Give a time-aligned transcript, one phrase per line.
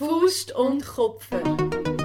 [0.00, 1.99] Faust und Kupfer.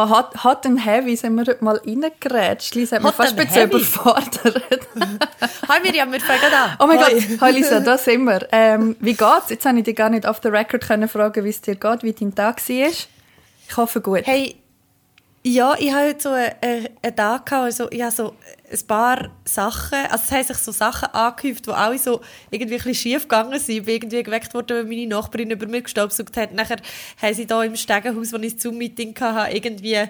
[0.00, 2.74] Wow, hot, hot and heavy sind wir heute mal reingerätscht.
[2.74, 3.76] Lisa hat mich Hot fast ein bisschen heavy?
[3.76, 4.88] überfordert.
[5.68, 6.76] Hi Miriam, wir fangen an.
[6.78, 6.98] Oh mein.
[6.98, 8.48] Gott, hi Lisa, da sind wir.
[8.50, 9.50] Ähm, wie geht's?
[9.50, 12.02] Jetzt habe ich dich gar nicht auf the record können fragen, wie es dir geht,
[12.02, 12.86] wie dein Tag war.
[12.88, 14.22] Ich hoffe gut.
[14.24, 14.56] Hey,
[15.42, 18.34] ja, ich habe heute so einen, einen einen Tag gehabt, also ich habe so
[18.70, 22.20] ein paar Sachen, also es haben sich so Sachen angehäuft, die alle so
[22.50, 23.76] irgendwie ein bisschen schief gegangen sind.
[23.76, 26.54] Ich bin irgendwie geweckt worden, weil meine Nachbarin über mir gestaubsaugt hat.
[26.54, 26.76] Nachher
[27.20, 30.08] haben sie da im Stegenhaus, wo ich das Zoom-Meeting hatte, irgendwie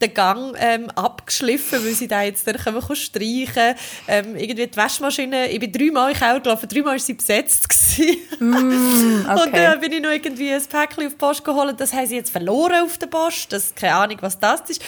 [0.00, 3.74] den Gang ähm, abgeschliffen, weil sie da jetzt dann können wir streichen
[4.08, 7.68] ähm, irgendwie die Waschmaschine, ich bin dreimal in Keller gelaufen, dreimal war sie besetzt.
[8.40, 9.50] Und okay.
[9.52, 11.78] dann bin ich noch irgendwie ein Päckchen auf die Post geholt.
[11.78, 13.52] Das haben sie jetzt verloren auf der Post.
[13.52, 14.82] Das, keine Ahnung, was das ist.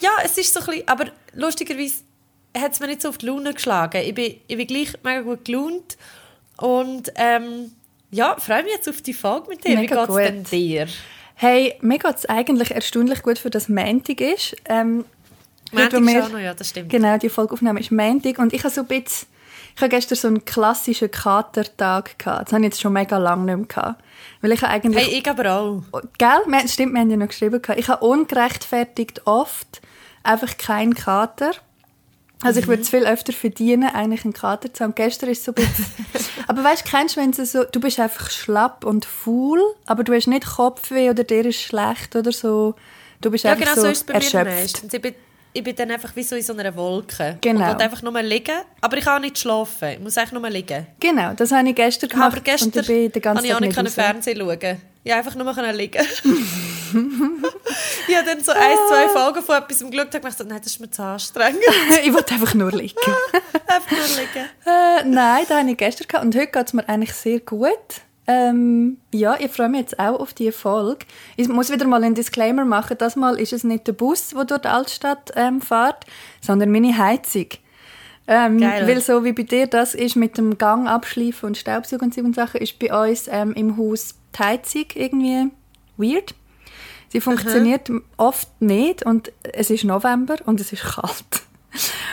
[0.00, 2.07] Ja, es ist so ein bisschen, aber lustigerweise
[2.60, 4.02] hat es mir nicht so auf die Laune geschlagen.
[4.04, 5.96] Ich bin, ich bin gleich mega gut gelaunt.
[6.56, 7.72] Und ähm,
[8.10, 9.76] ja, freue mich jetzt auf die Folge mit dir.
[9.76, 10.18] Mega Wie geht's gut.
[10.20, 10.86] denn dir?
[11.34, 14.56] Hey, mir geht es eigentlich erstaunlich gut, für das Montag ist.
[14.64, 15.04] Ähm,
[15.70, 16.90] Montag wir- auch noch, ja, das stimmt.
[16.90, 19.28] Genau, die Folgeaufnahme ist Montag und ich habe so ein bisschen,
[19.76, 22.46] ich habe gestern so einen klassischen Katertag gehabt.
[22.48, 24.02] Das habe ich jetzt schon mega lange nicht mehr gehabt.
[24.40, 25.06] Weil ich habe eigentlich...
[25.06, 25.82] Hey, ich aber auch.
[26.18, 26.68] Gell?
[26.68, 27.62] Stimmt, wir haben ja noch geschrieben.
[27.62, 27.78] gehabt.
[27.78, 29.80] Ich habe ungerechtfertigt oft
[30.24, 31.52] einfach keinen Kater.
[32.42, 34.94] Also ich würde es viel öfter verdienen, eigentlich einen Kater zu haben.
[34.94, 35.86] Gestern ist es so ein bisschen...
[36.46, 37.64] aber weißt du, kennst du, wenn es so...
[37.64, 42.14] Du bist einfach schlapp und faul, aber du hast nicht Kopfweh oder dir ist schlecht
[42.14, 42.74] oder so.
[43.20, 44.94] Du bist Ja, einfach genau so, so ist es bei mir erschöpft.
[44.94, 45.14] Ich bin,
[45.52, 47.38] ich bin dann einfach wie so in so einer Wolke.
[47.40, 47.72] Genau.
[47.72, 48.60] Und einfach nur liegen.
[48.80, 49.88] Aber ich kann auch nicht schlafen.
[49.88, 50.86] Ich muss einfach nur liegen.
[51.00, 53.78] Genau, das habe ich gestern gemacht Aber gestern und ich bin den ganzen konnte ich
[53.78, 53.94] auch nicht.
[53.94, 54.80] Fernsehen schauen.
[55.02, 56.06] Ich einfach nur liegen.
[58.08, 60.80] ich habe dann so ein, zwei Folgen von etwas geschaut und gedacht, nein, das ist
[60.80, 61.62] mir zu anstrengend.
[62.04, 62.96] ich wollte einfach nur liegen.
[63.66, 64.48] einfach nur liegen.
[64.66, 66.24] Äh, nein, das habe ich gestern gehabt.
[66.24, 67.72] Und heute geht es mir eigentlich sehr gut.
[68.26, 71.06] Ähm, ja, ich freue mich jetzt auch auf diese Folge.
[71.36, 72.98] Ich muss wieder mal einen Disclaimer machen.
[72.98, 76.04] Das Mal ist es nicht der Bus, der durch die Altstadt ähm, fährt,
[76.42, 77.46] sondern meine Heizung.
[78.30, 78.86] Ähm, Geil.
[78.86, 82.20] weil so wie bei dir das ist mit dem Gang abschleifen und Staubsaugen und so
[82.20, 85.50] und Sachen, ist bei uns ähm, im Haus die Heizung irgendwie
[85.96, 86.34] weird.
[87.10, 91.42] Sie funktioniert oft nicht und es ist November und es ist kalt.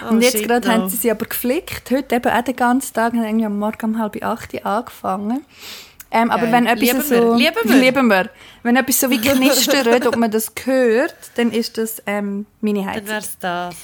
[0.09, 0.73] und jetzt Oh, gerade no.
[0.73, 1.89] haben sie sie aber gepflegt.
[1.91, 5.45] Heute eben auch den ganzen Tag, haben irgendwie am Morgen um halb acht Uhr angefangen.
[6.11, 7.33] Ähm, aber wenn etwas Lieben wir, so...
[7.35, 7.75] lieben wir.
[7.75, 8.29] Lieben wir.
[8.63, 12.89] Wenn etwas so wie knistert, ob man das hört, dann ist das ähm, meine Dann
[12.89, 13.07] Heizung.
[13.07, 13.75] wäre es das.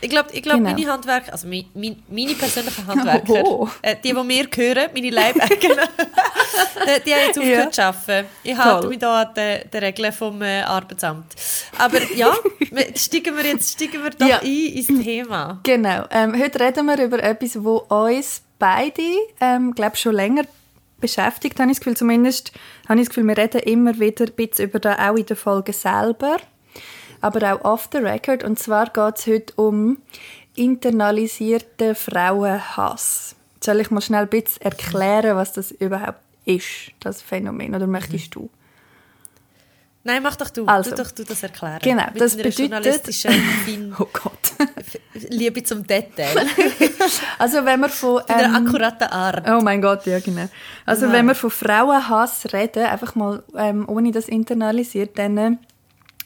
[0.00, 0.70] Ich glaube, ich glaub, Genau.
[0.70, 3.68] meine Handwerker, also mein, mein, meine persönlichen Handwerker, Oh.
[3.82, 5.78] äh, die, die mir gehören, meine Leibeigenen,
[6.86, 8.28] die, die haben jetzt aufgehört zu arbeiten.
[8.44, 11.34] Ich halte mich da an den, den Regeln vom äh, Arbeitsamt.
[11.78, 12.32] Aber ja,
[12.94, 14.38] steigen wir jetzt steigen wir doch Ja.
[14.40, 15.60] ein ins Thema.
[15.64, 16.04] Genau.
[16.10, 19.02] Ähm, heute reden wir über etwas, wo uns beide,
[19.40, 20.42] ähm, glaube schon länger
[21.00, 21.96] beschäftigt, habe ich das Gefühl.
[21.96, 22.52] Zumindest
[22.88, 25.36] habe ich das Gefühl, wir reden immer wieder ein bisschen über das, auch in der
[25.36, 26.38] Folge selber,
[27.20, 28.44] aber auch off the record.
[28.44, 29.98] Und zwar geht es heute um
[30.54, 33.34] internalisierten Frauenhass.
[33.62, 38.34] Soll ich mal schnell ein bisschen erklären, was das überhaupt ist, das Phänomen, oder möchtest
[38.34, 38.48] du?
[40.04, 40.64] Nein, mach doch du.
[40.64, 40.90] Also.
[40.90, 41.80] du doch du das erklären.
[41.82, 43.14] Genau, Mit das bedeutet-
[43.64, 44.32] Fin- Oh Gott.
[45.28, 46.46] Liebe zum Detail.
[47.38, 48.20] Also wenn wir von...
[48.28, 49.48] In einer ähm, akkuraten Art.
[49.48, 50.46] Oh mein Gott, ja genau.
[50.84, 51.12] Also Ja.
[51.12, 55.56] wenn wir von Frauenhass reden, einfach mal ähm, ohne das internalisiert, dann äh,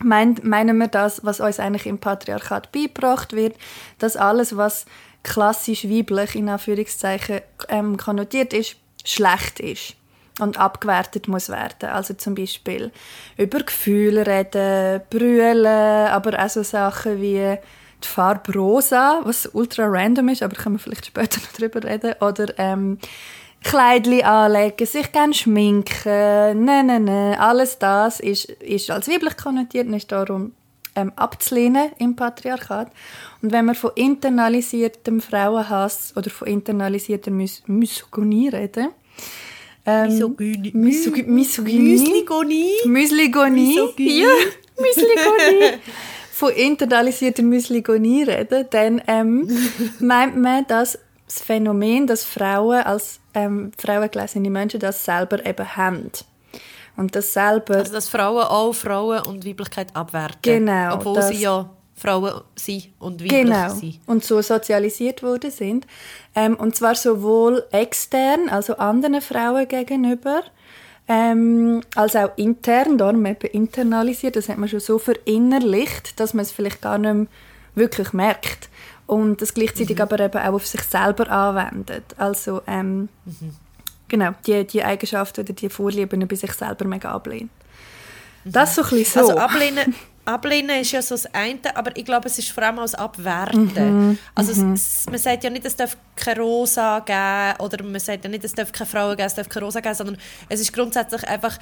[0.02, 3.56] meinen wir das, was uns eigentlich im Patriarchat beigebracht wird,
[3.98, 4.86] dass alles, was
[5.22, 9.94] klassisch weiblich in Anführungszeichen ähm, konnotiert ist, schlecht ist
[10.40, 11.90] und abgewertet muss werden.
[11.90, 12.90] Also zum Beispiel
[13.36, 15.66] über Gefühle reden, brüllen,
[16.08, 17.58] aber auch so Sachen wie
[18.02, 22.14] die Farbe rosa, was ultra random ist, aber können wir vielleicht später noch drüber reden.
[22.20, 22.98] Oder ähm,
[23.62, 27.36] Kleidli anlegen, sich gerne schminken, ne, ne, ne.
[27.38, 30.52] Alles das ist, ist als weiblich konnotiert und ist darum
[30.96, 32.90] ähm, abzulehnen im Patriarchat.
[33.40, 38.88] Und wenn wir von internalisiertem Frauenhass oder von internalisierter Mis Misogynie reden,
[39.84, 40.70] ähm, Misogynie.
[40.74, 41.98] Misog Misogynie.
[41.98, 42.70] Müsligonie.
[42.84, 43.66] Misogynie.
[43.66, 44.22] Misogynie.
[44.22, 44.28] Ja,
[44.80, 45.78] Misogynie.
[46.30, 49.48] Von internalisierter Misogynie reden, dann ähm,
[50.00, 50.98] meint man, dass
[51.34, 56.10] das Phänomen, dass Frauen als ähm, frauengelesene Menschen das selber eben haben.
[56.96, 57.76] Und das selber...
[57.76, 60.38] Also, dass Frauen auch Frauen und Weiblichkeit abwerten.
[60.42, 63.68] Genau, Obwohl das- sie ja Frauen sind und weiblich Genau.
[63.70, 64.00] sind.
[64.06, 65.86] Und so sozialisiert worden sind.
[66.34, 70.42] Ähm, und zwar sowohl extern, also anderen Frauen gegenüber,
[71.08, 74.36] ähm, als auch intern, darum eben internalisiert.
[74.36, 77.26] Das hat man schon so verinnerlicht, dass man es vielleicht gar nicht mehr
[77.74, 78.68] wirklich merkt.
[79.12, 82.04] Und das gleichzeitig aber eben auch auf sich selber anwendet.
[82.16, 83.10] Also, ähm,
[84.08, 87.50] genau, die, die Eigenschaften oder die Vorlieben bei sich selber mega ablehnt.
[88.44, 89.28] Das ist so ein bisschen so.
[89.28, 89.94] Also ablehnen,
[90.24, 94.08] ablehnen ist ja so das eine, aber ich glaube, es ist vor allem als Abwerten.
[94.08, 98.00] Mhm, Also es, es, man sagt ja nicht, es darf keine Rosa geben oder man
[98.00, 100.16] sagt ja nicht, es darf keine Frauen geben, es darf keine Rosa geben, sondern
[100.48, 101.58] es ist grundsätzlich einfach,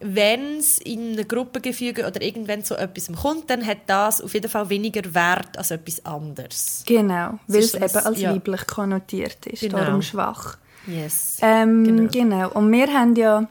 [0.00, 4.48] wenn es in einem Gruppengefüge oder irgendwann zu etwas kommt, dann hat das auf jeden
[4.50, 6.82] Fall weniger Wert als etwas anderes.
[6.86, 8.34] Genau, weil es so eben als ja.
[8.34, 9.78] weiblich konnotiert ist, Genau.
[9.78, 10.58] darum schwach.
[10.86, 11.38] Yes.
[11.40, 12.10] Ähm, Genau.
[12.10, 12.50] genau.
[12.50, 13.48] Und wir haben ja,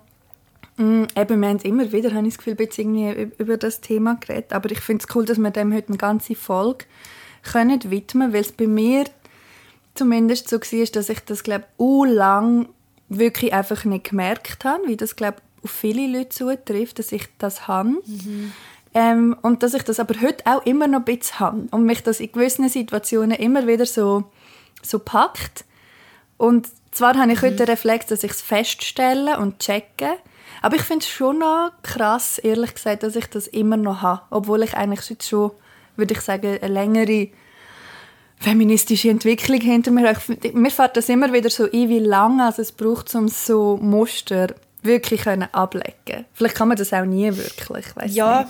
[0.78, 4.18] mh, eben, wir haben immer wieder, habe ich das Gefühl, irgendwie üb- über das Thema
[4.20, 4.54] geredet.
[4.54, 6.86] Aber ich finde es cool, dass wir dem heute eine ganze Folge
[7.42, 9.06] können widmen, weil es bei mir
[9.96, 12.68] zumindest so war, dass ich das, glaube ich, lang
[13.10, 17.68] wirklich einfach nicht gemerkt habe, wie das, glaube auf viele Leute zutrifft, dass ich das
[17.68, 17.92] habe.
[18.96, 21.68] Ähm, und dass ich das aber heute auch immer noch ein bisschen habe.
[21.72, 24.26] Und mich das in gewissen Situationen immer wieder so,
[24.84, 25.66] so packt.
[26.38, 30.14] Und zwar habe ich heute den Reflex, dass ich es feststelle und checke.
[30.62, 34.22] Aber ich finde es schon noch krass, ehrlich gesagt, dass ich das immer noch habe.
[34.30, 35.52] Obwohl ich eigentlich jetzt schon,
[35.96, 37.30] würde ich sagen, eine längere
[38.40, 40.38] feministische Entwicklung hinter mir habe.
[40.42, 43.78] Ich Mir fällt das immer wieder so ein, wie lange also es braucht, um so
[43.78, 48.50] Muster wirklich können ablecken Vielleicht kann man das auch nie wirklich, Ja,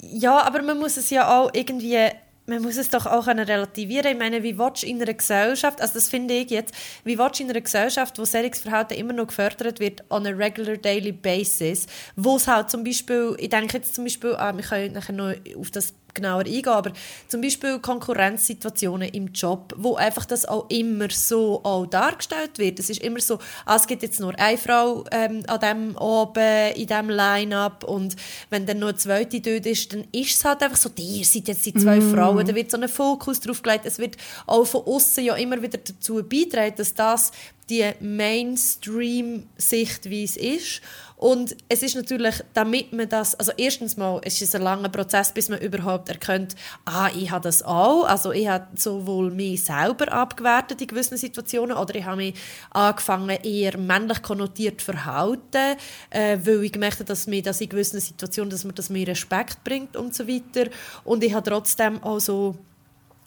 [0.00, 0.22] nicht.
[0.22, 1.98] ja, aber man muss es ja auch irgendwie,
[2.46, 4.12] man muss es doch auch relativieren.
[4.12, 6.74] Ich meine, wie willst du in einer Gesellschaft, also das finde ich jetzt,
[7.04, 10.30] wie willst du in einer Gesellschaft, wo solches Verhalten immer noch gefördert wird, on a
[10.30, 11.86] regular daily basis,
[12.16, 15.34] wo es halt zum Beispiel, ich denke jetzt zum Beispiel, ah, wir können nachher noch
[15.56, 16.92] auf das genauer eingehen, aber
[17.28, 22.78] zum Beispiel Konkurrenzsituationen im Job, wo einfach das auch immer so auch dargestellt wird.
[22.78, 26.72] Es ist immer so, ah, es gibt jetzt nur eine Frau ähm, an dem oben
[26.74, 28.16] in diesem Line-Up und
[28.50, 31.48] wenn dann noch eine zweite dort ist, dann ist es halt einfach so, ihr seid
[31.48, 33.86] jetzt die zwei Frauen, da wird so ein Fokus drauf gelegt.
[33.86, 34.16] Es wird
[34.46, 37.32] auch von außen ja immer wieder dazu beitragen, dass das
[37.68, 40.80] die Mainstream-Sichtweise ist.
[41.22, 45.30] Und es ist natürlich, damit man das, also erstens mal, es ist ein langer Prozess,
[45.30, 50.12] bis man überhaupt erkennt, ah, ich habe das auch, also ich habe sowohl mich selber
[50.12, 52.34] abgewertet in gewissen Situationen oder ich habe mich
[52.70, 55.78] angefangen, eher männlich konnotiert zu verhalten,
[56.10, 59.62] äh, weil ich habe, dass mir das in gewissen Situationen, dass mir das mir Respekt
[59.62, 60.70] bringt und so weiter.
[61.04, 62.56] Und ich habe trotzdem auch so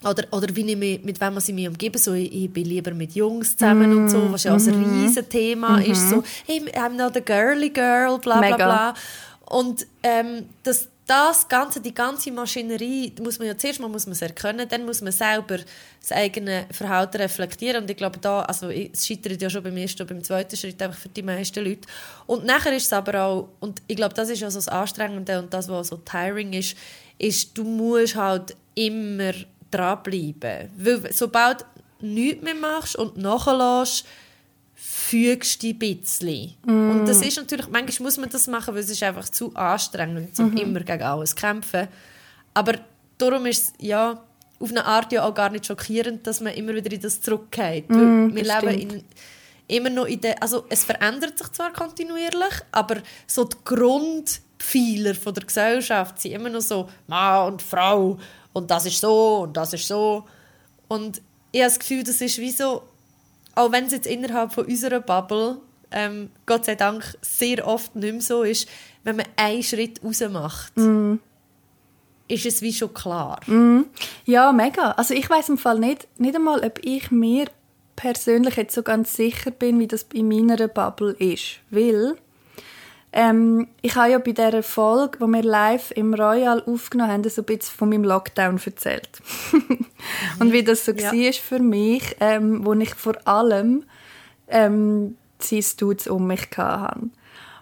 [0.05, 1.97] oder, oder wie ich mich, mit wem ich mich umgebe.
[1.97, 5.27] So, ich, ich bin lieber mit Jungs zusammen und so, was ja auch ein riesen
[5.27, 6.09] Thema ist.
[6.09, 8.55] So, hey, I'm not a girly girl, bla bla Mega.
[8.55, 8.93] bla.
[9.47, 14.17] Und ähm, das, das Ganze, die ganze Maschinerie, muss man ja zuerst mal muss man
[14.17, 15.59] erkennen, dann muss man selber
[16.01, 17.83] das eigene Verhalten reflektieren.
[17.83, 20.81] Und ich glaube, da, also es scheitert ja schon beim ersten und beim zweiten Schritt
[20.81, 21.87] einfach für die meisten Leute.
[22.25, 25.37] Und nachher ist es aber auch, und ich glaube, das ist ja so das Anstrengende
[25.39, 26.75] und das, was so tiring ist,
[27.19, 29.31] ist, du musst halt immer
[29.77, 30.69] dranbleiben.
[30.77, 31.65] Weil sobald
[31.99, 34.05] du nichts mehr machst und nachlässt,
[34.73, 36.53] fügst du ein bisschen.
[36.65, 40.37] Und das ist natürlich, manchmal muss man das machen, weil es ist einfach zu anstrengend,
[40.39, 41.87] um immer gegen alles zu kämpfen.
[42.53, 42.73] Aber
[43.17, 44.21] darum ist es, ja,
[44.59, 47.85] auf eine Art ja auch gar nicht schockierend, dass man immer wieder in das zurückgeht.
[47.89, 49.03] Weil wir leben in,
[49.67, 55.33] immer noch in der, also es verändert sich zwar kontinuierlich, aber so die Grundpfeiler von
[55.33, 58.17] der Gesellschaft sind immer noch so Mann und Frau
[58.55, 60.23] und das ist so und das ist so.
[60.87, 61.21] Und
[61.51, 62.83] ich habe das Gefühl, das ist wie so,
[63.53, 65.57] auch wenn es jetzt innerhalb von unserer Bubble,
[65.91, 68.69] ähm, Gott sei Dank, sehr oft nicht mehr so ist,
[69.03, 70.71] wenn man einen Schritt raus macht,
[72.29, 73.41] ist es wie schon klar.
[74.23, 74.91] Ja, mega.
[74.91, 77.47] Also ich weiß im Fall nicht, nicht einmal, ob ich mir
[77.97, 81.59] persönlich jetzt so ganz sicher bin, wie das in meiner Bubble ist.
[81.69, 82.15] Weil
[83.15, 87.41] ähm, ich habe ja bei dieser Folge, die wir live im Royal aufgenommen haben, so
[87.41, 89.21] ein bisschen von meinem Lockdown erzählt.
[90.39, 91.11] Und wie das so Ja.
[91.13, 93.85] war für mich, ähm, wo ich vor allem
[94.49, 97.09] ähm, sie Dudes um mich hatte.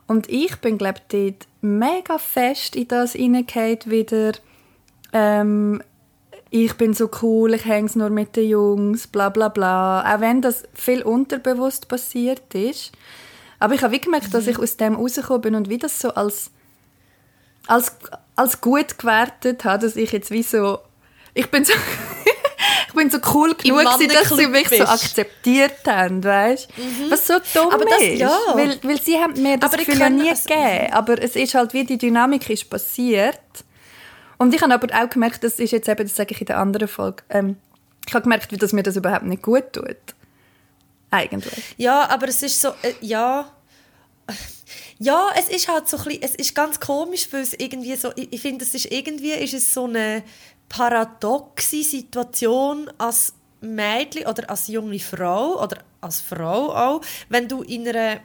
[0.07, 4.33] Und ich bin, glaube ich, dort mega fest in das hineingehauen wieder,
[5.13, 5.83] ähm,
[6.49, 10.01] ich bin so cool, ich hänge nur mit den Jungs, bla bla bla.
[10.01, 12.91] Auch wenn das viel unterbewusst passiert ist.
[13.63, 16.51] Aber ich habe gemerkt, dass ich aus dem rausgekommen bin und wie das so als,
[17.65, 17.95] als,
[18.35, 20.79] als gut gewertet habe, dass ich jetzt wie so...
[21.33, 21.71] Ich bin so...
[22.89, 24.89] ich bin so cool genug, gewesen, dass sie mich so bist.
[24.89, 26.67] akzeptiert haben, weißt?
[27.09, 28.19] Was so dumm Aber das- ist.
[28.19, 28.37] ja.
[28.53, 30.91] Weil, weil sie haben mir das Aber Gefühl kann- nie also- gegeben.
[30.91, 33.39] Aber es ist halt wie die Dynamik ist passiert.
[34.37, 36.57] Und ich habe aber auch gemerkt, das ist jetzt eben, das sage ich in der
[36.59, 37.55] anderen Folge, ähm,
[38.05, 39.95] ich habe gemerkt, dass mir das überhaupt nicht gut tut.
[41.13, 41.75] Eigentlich.
[41.77, 43.51] Ja, aber es ist so, äh, ja...
[44.99, 48.11] Ja, es ist halt so ein bisschen, es ist ganz komisch, weil es irgendwie so,
[48.15, 50.23] ich, ich finde, es ist irgendwie ist es so eine
[50.69, 57.87] paradoxe Situation als Mädchen oder als junge Frau oder als Frau auch, wenn du in
[57.87, 58.21] einer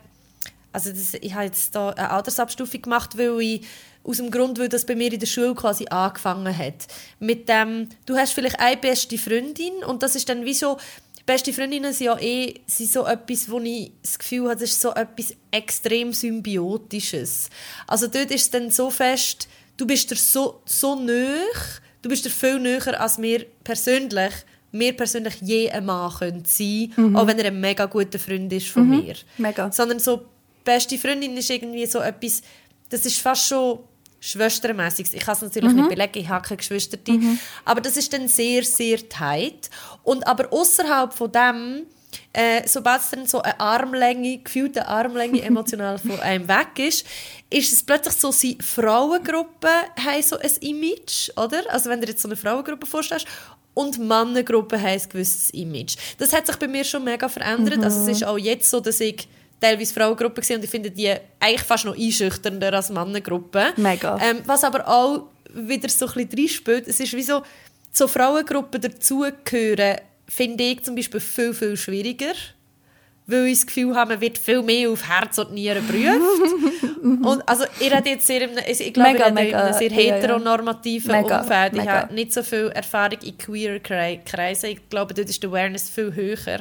[0.72, 3.66] also das, ich habe jetzt da eine Altersabstufung gemacht, weil ich
[4.04, 6.86] aus dem Grund, weil das bei mir in der Schule quasi angefangen hat.
[7.18, 10.78] Mit dem, du hast vielleicht eine beste Freundin und das ist dann wie so,
[11.28, 14.80] beste Freundinnen sind ja eh sind so etwas, wo ich das Gefühl habe, das ist
[14.80, 17.50] so etwas extrem Symbiotisches.
[17.86, 21.44] Also dort ist es dann so fest, du bist dir so, so nahe,
[22.00, 24.32] du bist dir viel näher als mir persönlich,
[24.72, 26.10] mir persönlich je ein Mann
[26.46, 29.14] sein können, auch wenn er ein mega guter Freund ist von mir.
[29.36, 29.70] Mega.
[29.70, 30.24] Sondern so,
[30.64, 32.40] beste Freundin ist irgendwie so etwas,
[32.88, 33.80] das ist fast schon
[34.20, 35.14] schwestermäßig.
[35.14, 36.98] Ich kann es natürlich nicht belegen, ich habe keine Geschwister.
[37.64, 39.70] Aber das ist dann sehr, sehr tight.
[40.02, 41.86] Und aber außerhalb von dem,
[42.32, 47.06] äh, sobald es dann so eine Armlänge, gefühlte Armlänge emotional von einem weg ist,
[47.50, 49.70] ist es plötzlich so, sie Frauengruppen
[50.04, 51.62] haben so ein Image, oder?
[51.70, 53.26] Also wenn du dir jetzt so eine Frauengruppe vorstellst,
[53.74, 55.94] und Mannengruppen haben ein gewisses Image.
[56.18, 57.78] Das hat sich bei mir schon mega verändert.
[57.84, 59.28] Also es ist auch jetzt so, dass ich
[59.60, 63.72] teilweise Frauengruppen gesehen und ich finde die eigentlich fast noch einschüchternder als Mannengruppen.
[63.76, 64.18] Mega.
[64.20, 67.42] Ähm, was aber auch wieder so ein bisschen reinspielt, es ist wie so,
[67.92, 69.98] so Frauengruppen dazugehören,
[70.28, 72.34] finde ich zum Beispiel viel, viel schwieriger.
[73.30, 76.18] Weil ich das Gefühl habe, man wird viel mehr auf Herz und Nieren geprüft.
[77.02, 79.92] und also, ihr habt jetzt sehr, ich glaube, Mega, ihr habt in mega, einem sehr
[79.92, 80.14] ja, ja.
[80.14, 81.72] heteronormativen Mega, Umfeld.
[81.74, 81.92] Ich mega.
[81.92, 84.70] habe nicht so viel Erfahrung in queer Kre- Kreisen.
[84.70, 86.60] Ich glaube, dort ist die Awareness viel höher.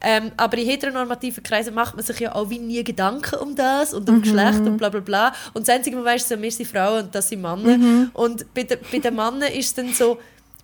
[0.00, 3.92] Ähm, aber in heteronormativen Kreisen macht man sich ja auch wie nie Gedanken um das
[3.92, 5.32] und um Geschlecht und bla bla bla.
[5.54, 8.10] Und das Einzige, was man weiss, ist, so, wir sind Frauen und das sind Männer.
[8.12, 10.18] Und bei, den- bei den Männern ist es dann so,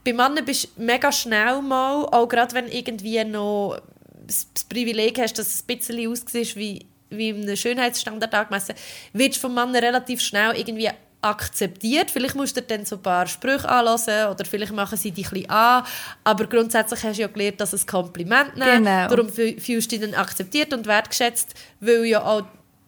[0.05, 3.79] bei Männern bist du mega schnell mal, auch gerade wenn irgendwie noch
[4.27, 8.75] das Privileg hast, dass es ein bisschen aussieht wie, wie in einem Schönheitsstandard angemessen,
[9.13, 12.11] wirst du vom Mann relativ schnell irgendwie akzeptiert.
[12.11, 15.35] Vielleicht musst du dann so ein paar Sprüche anhören oder vielleicht machen sie dich ein
[15.35, 15.85] bisschen an,
[16.25, 18.85] aber grundsätzlich hast du ja gelernt, dass es Kompliment nehmen.
[18.85, 19.09] Genau.
[19.09, 22.43] Darum fühl- fühlst du dich dann akzeptiert und wertgeschätzt, weil ja auch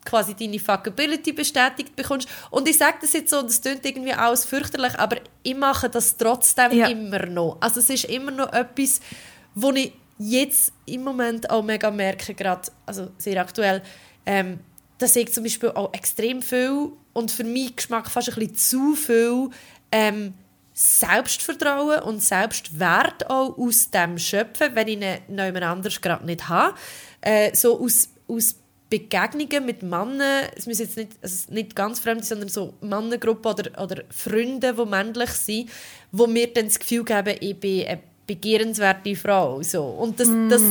[0.05, 2.29] quasi deine Fuckability bestätigt bekommst.
[2.51, 6.17] Und ich sage das jetzt so, das klingt irgendwie alles fürchterlich, aber ich mache das
[6.17, 6.89] trotzdem Ja.
[6.89, 7.57] immer noch.
[7.61, 9.01] Also es ist immer noch etwas,
[9.55, 13.83] wo ich jetzt im Moment auch mega merke, gerade, also sehr aktuell,
[14.27, 14.61] ähm,
[14.99, 18.95] dass ich zum Beispiel auch extrem viel und für meinen Geschmack fast ein bisschen zu
[18.95, 19.51] viel
[19.91, 20.35] ähm,
[20.73, 26.75] Selbstvertrauen und Selbstwert auch aus dem schöpfen, wenn ich ihn jemand anders gerade nicht habe.
[27.21, 28.57] Äh, so aus, aus
[28.91, 33.83] Begegnungen mit Männern, es müssen jetzt nicht, also nicht ganz fremd sondern so Mannengruppen oder,
[33.83, 35.71] oder Freunde, die männlich sind,
[36.13, 39.63] wo mir dann das Gefühl geben, ich bin eine begehrenswerte Frau.
[39.63, 39.85] So.
[39.85, 40.63] Und das, das,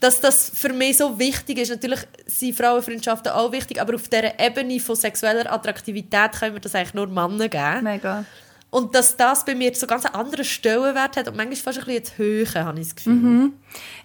[0.00, 1.70] dass das für mich so wichtig ist.
[1.70, 6.74] Natürlich sind Frauenfreundschaften auch wichtig, aber auf dieser Ebene von sexueller Attraktivität können wir das
[6.74, 7.84] eigentlich nur Männer geben.
[7.84, 8.24] Mega.
[8.70, 11.84] Und dass das bei mir so ganz einen anderen Stellenwert hat und manchmal fast ein
[11.86, 13.50] bisschen zu habe ich das Gefühl.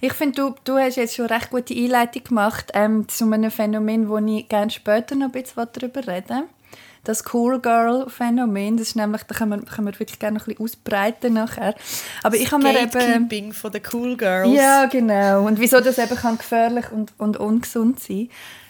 [0.01, 3.51] Ich finde, du, du hast jetzt schon eine recht gute Einleitung gemacht ähm, zu einem
[3.51, 6.45] Phänomen, wo ich gerne später noch ein bisschen darüber reden
[7.05, 10.47] Das Cool Girl Phänomen, das ist nämlich, da können wir, können wir wirklich gerne noch
[10.47, 11.75] ein bisschen ausbreiten nachher.
[12.23, 13.53] Aber ich habe mir eben...
[13.53, 14.51] Von den Cool Girls.
[14.51, 15.45] Ja, genau.
[15.45, 18.29] Und wieso das eben kann gefährlich und, und ungesund sein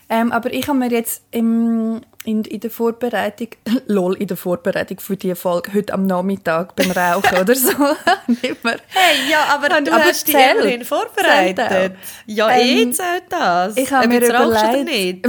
[0.09, 3.47] ähm, Aber ich habe mir jetzt im, in, in der Vorbereitung,
[3.87, 7.71] lol, in der Vorbereitung für diese Folge, heute am Nachmittag beim Rauchen oder so,
[8.27, 8.79] nicht mehr.
[8.87, 11.97] Hey, ja, aber Und du aber hast dich immerhin Zählt vorbereitet.
[12.27, 13.77] Ja, Ähm, eh zählt das.
[13.77, 15.27] Ich habe mir überlegt, nicht.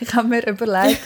[0.00, 1.00] ich habe mir überlegt,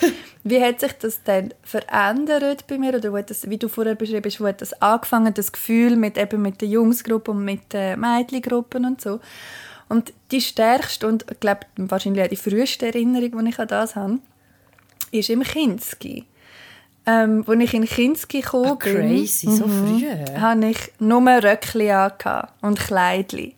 [0.44, 4.40] wie hat sich das denn verändert bei mir oder das, wie du vorher beschrieben hast,
[4.40, 8.84] wo hat das angefangen, das Gefühl mit eben mit der Jungsgruppe und mit den Mädchengruppen
[8.84, 9.20] und so.
[9.88, 13.94] Und die stärkste und ich glaube wahrscheinlich auch die früheste Erinnerung, die ich an das
[13.94, 14.18] habe,
[15.10, 16.24] ist im Kinski.
[17.04, 20.06] Ähm, als ich in Kinski gekommen Ah, bin, crazy, so früh.
[20.40, 23.54] hatte ich nur angehabt und Kleidli.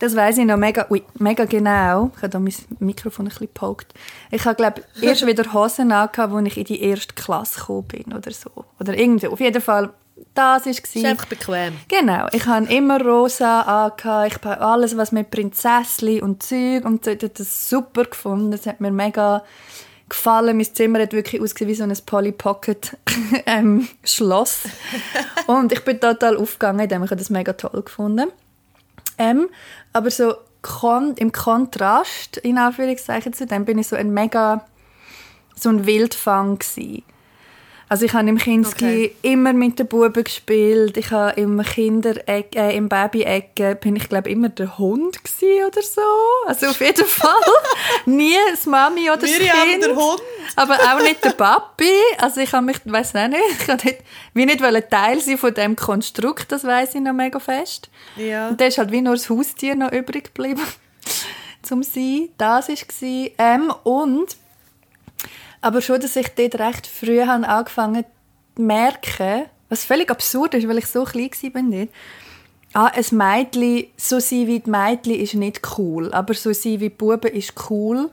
[0.00, 2.10] Das weiß ich noch mega, ui, mega genau.
[2.16, 3.92] Ich habe da mein Mikrofon ein bisschen gepaukt.
[4.30, 8.12] Ich habe, glaube erst wieder Hosen angehabt, als ich in die erste Klasse gekommen bin
[8.14, 8.50] oder so.
[8.80, 9.28] Oder irgendwie.
[9.28, 9.90] Auf jeden Fall,
[10.32, 11.76] das war Ist einfach bequem.
[11.88, 14.32] Genau, ich habe immer rosa angehabt.
[14.32, 18.52] Ich habe alles, was mit Prinzessli und Zeug und so, ich habe das super gefunden.
[18.52, 19.44] Das hat mir mega
[20.08, 20.56] gefallen.
[20.56, 22.96] Mein Zimmer hat wirklich ausgesehen wie so ein Polly Pocket
[23.46, 24.62] ähm, Schloss.
[25.46, 28.28] und ich bin total aufgegangen, in dem ich habe das mega toll gefunden.
[29.20, 29.50] Ähm,
[29.92, 34.64] aber so kon im Kontrast, in Anführungszeichen zu dem, bin ich so ein mega
[35.54, 37.04] so ein Wildfang gsi.
[37.90, 39.16] Also ich habe im Kinski Okay.
[39.22, 40.96] immer mit den Buben gespielt.
[40.96, 45.82] Ich habe im Kindereck, äh, im Baby-Ecke bin ich glaube immer der Hund gsi oder
[45.82, 46.00] so.
[46.46, 47.32] Also auf jeden Fall
[48.06, 49.84] nie das Mami oder das Miriam, Kind.
[49.86, 50.22] der Hund.
[50.54, 51.90] Aber auch nicht der Papi.
[52.18, 53.98] Also ich habe mich, weiß nicht, ich habe nicht,
[54.34, 57.90] wie nicht wollen Teil sein von dem Konstrukt, das weiß ich noch mega fest.
[58.14, 58.50] Ja.
[58.50, 60.62] Und da ist halt wie nur das Haustier noch übrig geblieben
[61.62, 62.28] zum sein.
[62.38, 63.02] Das war es.
[63.02, 64.36] Ähm, und
[65.60, 68.04] aber schon, dass ich dort recht früh habe angefangen
[68.56, 71.92] zu merken, was völlig absurd ist, weil ich so klein war nicht.
[72.72, 76.88] Ah, ein Mädchen, so sein wie die Mädchen ist nicht cool, aber so sein wie
[76.88, 78.10] die Buben ist cool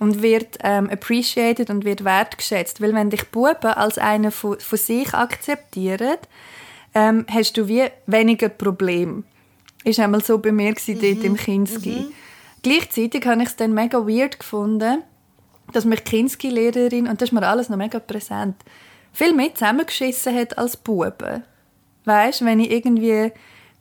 [0.00, 2.80] und wird ähm, appreciated und wird wertgeschätzt.
[2.80, 6.16] Weil wenn dich Buben als einen von, von sich akzeptieren,
[6.94, 9.22] ähm, hast du wie weniger Probleme.
[9.84, 12.06] Ist einmal so bei mir gewesen, dort im Kinski.
[12.62, 15.02] Gleichzeitig habe ich es dann mega weird gefunden,
[15.72, 18.56] dass mich Kinski-Lehrerin, und das ist mir alles noch mega präsent,
[19.12, 21.44] viel mehr zusammengeschissen hat als Buben.
[22.04, 23.32] Weißt, wenn ich irgendwie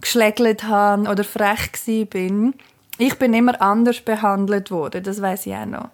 [0.01, 1.71] geschlägelt habe oder frech
[2.09, 2.53] bin,
[2.97, 5.89] ich bin immer anders behandelt worden, das weiß ich auch noch.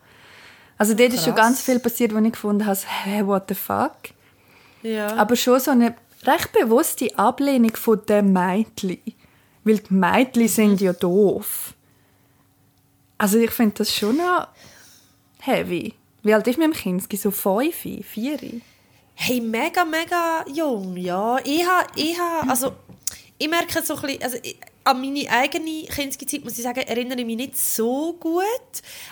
[0.77, 1.47] Also dort ist schon Krass.
[1.47, 3.95] ganz viel passiert, wo ich gefunden habe, hey, what the fuck?
[4.81, 5.15] Ja.
[5.15, 8.99] Aber schon so eine recht bewusste Ablehnung von den Mädchen.
[9.63, 11.73] Weil die Mädchen sind ja doof.
[13.17, 14.47] Also ich finde das schon noch
[15.45, 15.93] heavy.
[16.23, 17.17] Wie alt ist im Kinski?
[17.17, 18.39] So fünf, vier?
[19.13, 21.37] Hey, mega, mega jung, ja.
[21.43, 22.73] Ich habe, ich habe, also,
[23.37, 27.19] ich merke so ein bisschen, also, ich, an meine eigene Kinski-Zeit, muss ich sagen, erinnere
[27.19, 28.43] ich mich nicht so gut.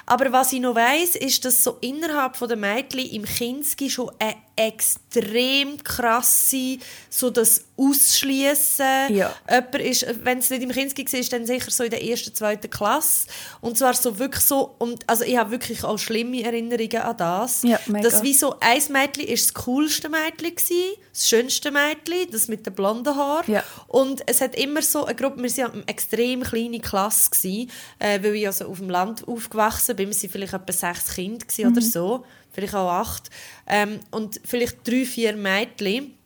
[0.05, 4.35] Aber was ich noch weiss, ist, dass so innerhalb der Mädchen im Kinski schon eine
[4.55, 6.77] extrem krasse,
[7.09, 9.15] so das Ausschliessen.
[9.15, 9.33] Ja.
[9.49, 12.69] Jemand ist, wenn es nicht im Kinski war, dann sicher so in der ersten, zweiten
[12.69, 13.27] Klasse.
[13.61, 17.63] Und zwar so wirklich so, und, also ich habe wirklich auch schlimme Erinnerungen an das.
[17.63, 18.07] Ja, mega.
[18.07, 22.65] Dass wie so ein Mädchen ist das coolste Mädchen gsi, das schönste Mädchen, das mit
[22.65, 23.51] den blonden Haaren.
[23.51, 23.63] Ja.
[23.87, 27.67] Und es hat immer so eine Gruppe, wir waren eine extrem kleine Klasse gsi,
[27.99, 30.09] äh, weil ich also auf dem Land aufgewachsen bin.
[30.09, 31.71] Wir waren vielleicht etwa sechs Kinder Mhm.
[31.71, 33.29] oder so, vielleicht auch acht.
[33.65, 36.17] Ähm, und vielleicht drei, vier Mädchen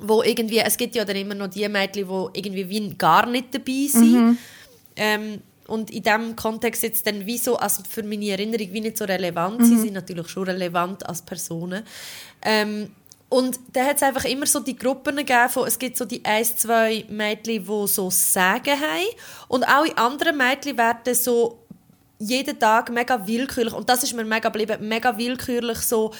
[0.00, 3.54] wo irgendwie, es gibt ja dann immer noch die Mädchen, die irgendwie wie gar nicht
[3.54, 4.38] dabei sind.
[4.96, 8.98] Ähm, und in diesem Kontext jetzt dann wie so, also für meine Erinnerung wie nicht
[8.98, 11.84] so relevant, sie sind natürlich schon relevant als Personen.
[12.42, 12.90] Ähm,
[13.28, 16.22] und da hat es einfach immer so die Gruppen gegeben, von, es gibt so die
[16.24, 19.06] ein, zwei Mädchen, die so Sagen haben
[19.48, 21.58] und alle anderen Mädchen werden so
[22.18, 26.12] jeden Tag mega willkürlich, und das ist mir mega geblieben, mega willkürlich so,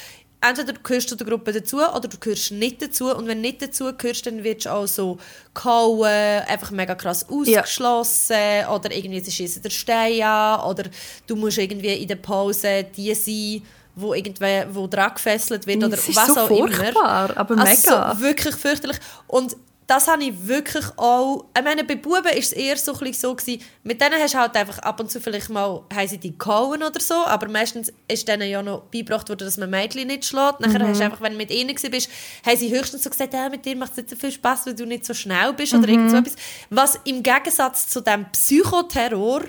[0.42, 3.48] entweder du gehörst zu der Gruppe dazu oder du gehörst nicht dazu und wenn du
[3.48, 5.18] nicht dazu gehörst, dann wirst du auch so
[5.54, 10.84] gehauen, einfach mega krass ausgeschlossen oder irgendwie schießen der Stein an oder
[11.26, 13.62] du musst irgendwie in der Pause die sein,
[13.94, 17.36] wo irgendwie wo dran gefesselt wird oder was so auch furchtbar, immer.
[17.36, 18.14] aber Also mega.
[18.14, 18.98] so wirklich fürchterlich.
[19.26, 23.34] Und das habe ich wirklich auch, ich meine, bei Buben war es eher so, so
[23.34, 26.38] gewesen, mit denen hast du halt einfach ab und zu vielleicht mal, haben sie die
[26.38, 30.24] gehauen oder so, aber meistens ist denen ja noch beigebracht worden, dass man Mädchen nicht
[30.24, 30.60] schlägt.
[30.60, 30.88] Nachher Mhm.
[30.88, 32.08] hast du einfach, wenn du mit ihnen bist,
[32.46, 34.74] haben sie höchstens so gesagt, ja, mit dir macht es nicht so viel Spaß, weil
[34.74, 36.22] du nicht so schnell bist oder irgend so Mhm.
[36.24, 36.36] etwas.
[36.70, 39.42] Was im Gegensatz zu dem Psychoterror,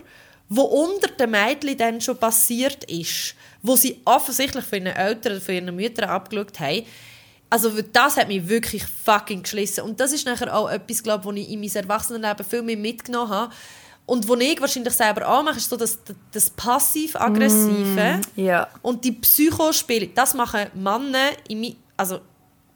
[0.49, 5.41] wo unter den Mädchen dann schon passiert ist, wo sie offensichtlich von ihren Eltern oder
[5.41, 6.83] von ihren Müttern abgeschaut haben,
[7.53, 9.81] also das hat mich wirklich fucking geschlissen.
[9.83, 12.77] Und das ist nachher auch etwas, glaube ich, was ich in meinem Erwachsenenleben viel mehr
[12.77, 13.53] mitgenommen habe.
[14.07, 15.99] Und wo ich wahrscheinlich selber auch mache, ist so das,
[16.31, 18.67] das passiv-aggressive Ja.
[18.81, 20.07] und die Psychospiele.
[20.07, 22.19] Das machen Männer in, also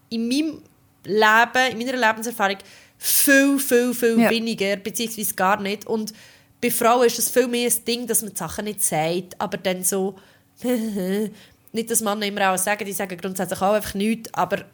[0.09, 0.61] in meinem
[1.03, 2.57] Leben, in meiner Lebenserfahrung
[2.99, 4.29] viel, viel, viel Ja.
[4.29, 5.85] weniger, beziehungsweise gar nicht.
[5.87, 6.13] Und
[6.61, 9.57] bei Frauen ist es viel mehr ein Ding, dass man die Sachen nicht sagt, aber
[9.57, 10.15] dann so
[11.77, 14.65] nicht, dass Männer immer auch sagen, die sagen grundsätzlich auch einfach nichts, aber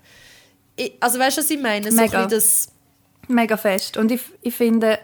[0.76, 1.92] ich, also weißt du, was ich meine?
[1.92, 2.26] So Mega.
[2.26, 2.70] das,
[3.28, 3.98] Mega fest.
[3.98, 5.00] Und ich, ich finde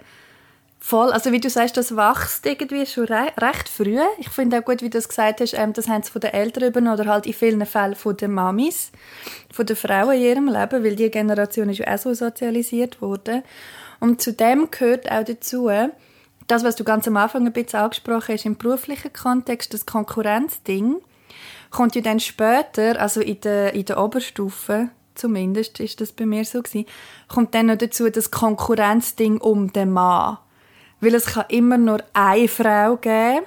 [0.80, 4.00] voll, also wie du sagst, das wächst irgendwie schon re recht früh.
[4.18, 6.34] Ich finde auch gut, wie du es gesagt hast, ähm, das haben sie von den
[6.34, 8.92] Eltern übernommen oder halt in vielen Fällen von den Mamis,
[9.52, 13.44] von den Frauen in ihrem Leben, weil die Generation ist ja auch so sozialisiert worden.
[14.00, 15.70] Und zu dem gehört auch dazu,
[16.48, 20.96] das, was du ganz am Anfang ein bisschen angesprochen hast, im beruflichen Kontext, das Konkurrenzding,
[21.70, 26.46] kommt ja dann später, also in der, in der Oberstufe, zumindest ist das bei mir
[26.46, 26.86] so gewesen,
[27.28, 30.38] kommt dann noch dazu das Konkurrenzding um den Mann.
[31.02, 33.46] Weil es kann immer nur eine Frau geben.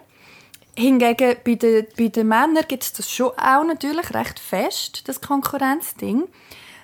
[0.74, 5.20] Hingegen bei den, bei den Männern gibt es das schon auch natürlich recht fest, das
[5.20, 6.28] Konkurrenzding.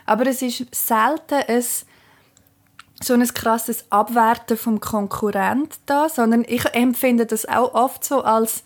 [0.04, 1.64] Aber es ist selten ein,
[3.00, 8.62] so ein krasses Abwerten vom Konkurrent da, sondern ich empfinde das auch oft so als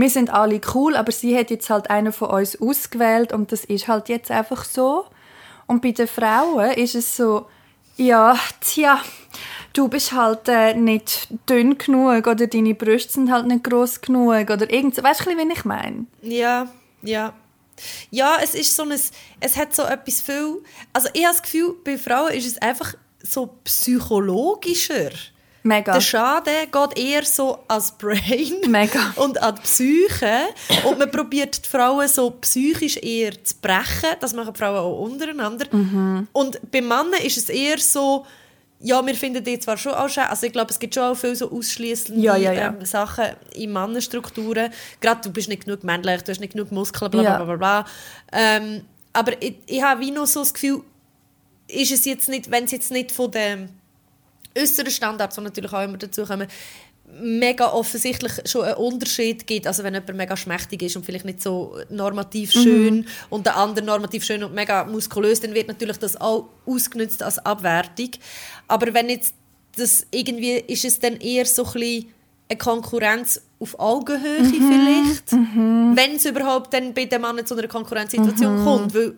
[0.00, 3.64] wir sind alle cool, aber sie hat jetzt halt einen von uns ausgewählt und das
[3.64, 5.06] ist halt jetzt einfach so.
[5.66, 7.46] Und bei den Frauen ist es so,
[7.96, 9.00] ja, tja,
[9.72, 14.50] du bist halt äh, nicht dünn genug oder deine Brüste sind halt nicht groß genug
[14.50, 15.02] oder irgend so.
[15.02, 16.06] Weißt du, wie ich meine?
[16.22, 16.66] Ja,
[17.02, 17.32] ja.
[18.10, 21.74] Ja, es ist so ein, es hat so etwas viel, also ich habe das Gefühl,
[21.84, 25.10] bei Frauen ist es einfach so psychologischer.
[25.62, 25.92] Mega.
[25.92, 29.12] Der Schaden geht eher so ans Brain Mega.
[29.16, 30.48] und an die Psyche.
[30.84, 34.16] Und man probiert die Frauen so psychisch eher zu brechen.
[34.20, 35.66] Das machen die Frauen auch untereinander.
[35.70, 36.28] Mhm.
[36.32, 38.24] Und bei Männern ist es eher so,
[38.80, 41.14] ja, wir finden die zwar schon auch schön, also ich glaube, es gibt schon auch
[41.14, 42.68] viele so ausschließende Ja, ja, ja.
[42.68, 44.72] Ähm, Sachen in Mannenstrukturen.
[45.00, 47.84] Gerade du bist nicht genug männlich, du hast nicht genug Muskeln, bla bla bla bla.
[48.32, 50.82] Ähm, aber ich, ich habe wie noch so das Gefühl,
[51.68, 53.68] ist es jetzt nicht, wenn es jetzt nicht von dem
[54.56, 56.48] äußeren Standards, die natürlich auch immer dazu kommen,
[57.20, 59.66] mega offensichtlich schon einen Unterschied gibt.
[59.66, 63.84] Also wenn jemand mega schmächtig ist und vielleicht nicht so normativ schön und der andere
[63.84, 68.10] normativ schön und mega muskulös, dann wird natürlich das auch ausgenutzt als Abwertung.
[68.68, 69.34] Aber wenn jetzt
[69.76, 72.06] das irgendwie, ist es dann eher so ein bisschen
[72.48, 78.64] eine Konkurrenz auf Augenhöhe vielleicht, wenn es überhaupt dann bei dem Mann zu einer Konkurrenzsituation
[78.64, 78.94] kommt.
[78.94, 79.14] Weil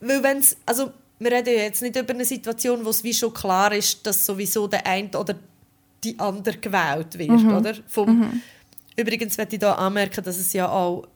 [0.00, 3.32] weil wenn's, also wir reden ja jetzt nicht über eine Situation, wo es wie schon
[3.34, 5.34] klar ist, dass sowieso der eine oder
[6.04, 7.74] die andere gewählt wird, oder?
[7.88, 8.40] Vom,
[8.96, 11.06] Übrigens möchte ich hier anmerken, dass es ja auch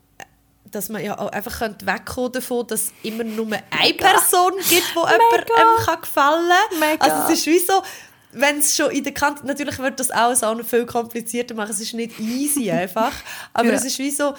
[0.71, 4.69] dass man ja auch einfach könnte wegkommen davon, dass es immer nur eine Person gibt,
[4.71, 6.79] die jemandem kann gefallen kann.
[6.79, 7.05] Mega.
[7.05, 7.83] Also es ist wie so,
[8.31, 9.45] wenn es schon in der Kante...
[9.45, 11.71] Natürlich wird das alles auch noch viel komplizierter machen.
[11.71, 13.13] Es ist nicht easy einfach.
[13.53, 13.73] Aber Ja.
[13.75, 14.33] es ist wie so...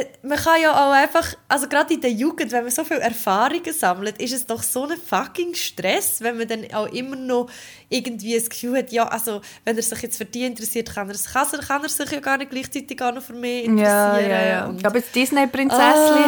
[0.00, 3.00] äh, man kann ja auch einfach, also gerade in der Jugend, wenn man so viele
[3.00, 7.48] Erfahrungen sammelt, ist es doch so ein fucking Stress, wenn man dann auch immer noch
[7.88, 11.16] irgendwie das Gefühl hat, ja, also wenn er sich jetzt für die interessiert, kann er,
[11.16, 13.86] kann er, kann er sich ja gar nicht gleichzeitig auch noch für mich interessieren.
[13.86, 14.64] Ja, ja, ja.
[14.66, 15.80] Und- Aber das Disney-Prinzesschen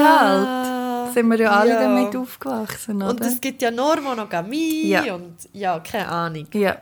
[0.04, 1.14] Ah, halt.
[1.14, 1.82] Sind wir ja alle ja.
[1.82, 3.10] damit aufgewachsen, oder?
[3.10, 5.14] Und es gibt ja nur Monogamie Ja.
[5.14, 6.46] und ja, keine Ahnung.
[6.54, 6.76] ja.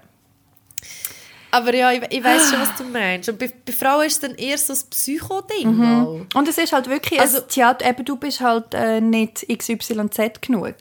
[1.53, 3.29] Aber ja, ich, ich weiß schon, was du meinst.
[3.29, 5.69] Und bei, bei Frauen ist es dann eher so das Psycho-Ding.
[5.77, 6.27] Mhm.
[6.35, 10.41] Und es ist halt wirklich, Also- also, tja, eben, du bist halt äh, nicht XYZ
[10.41, 10.75] genug.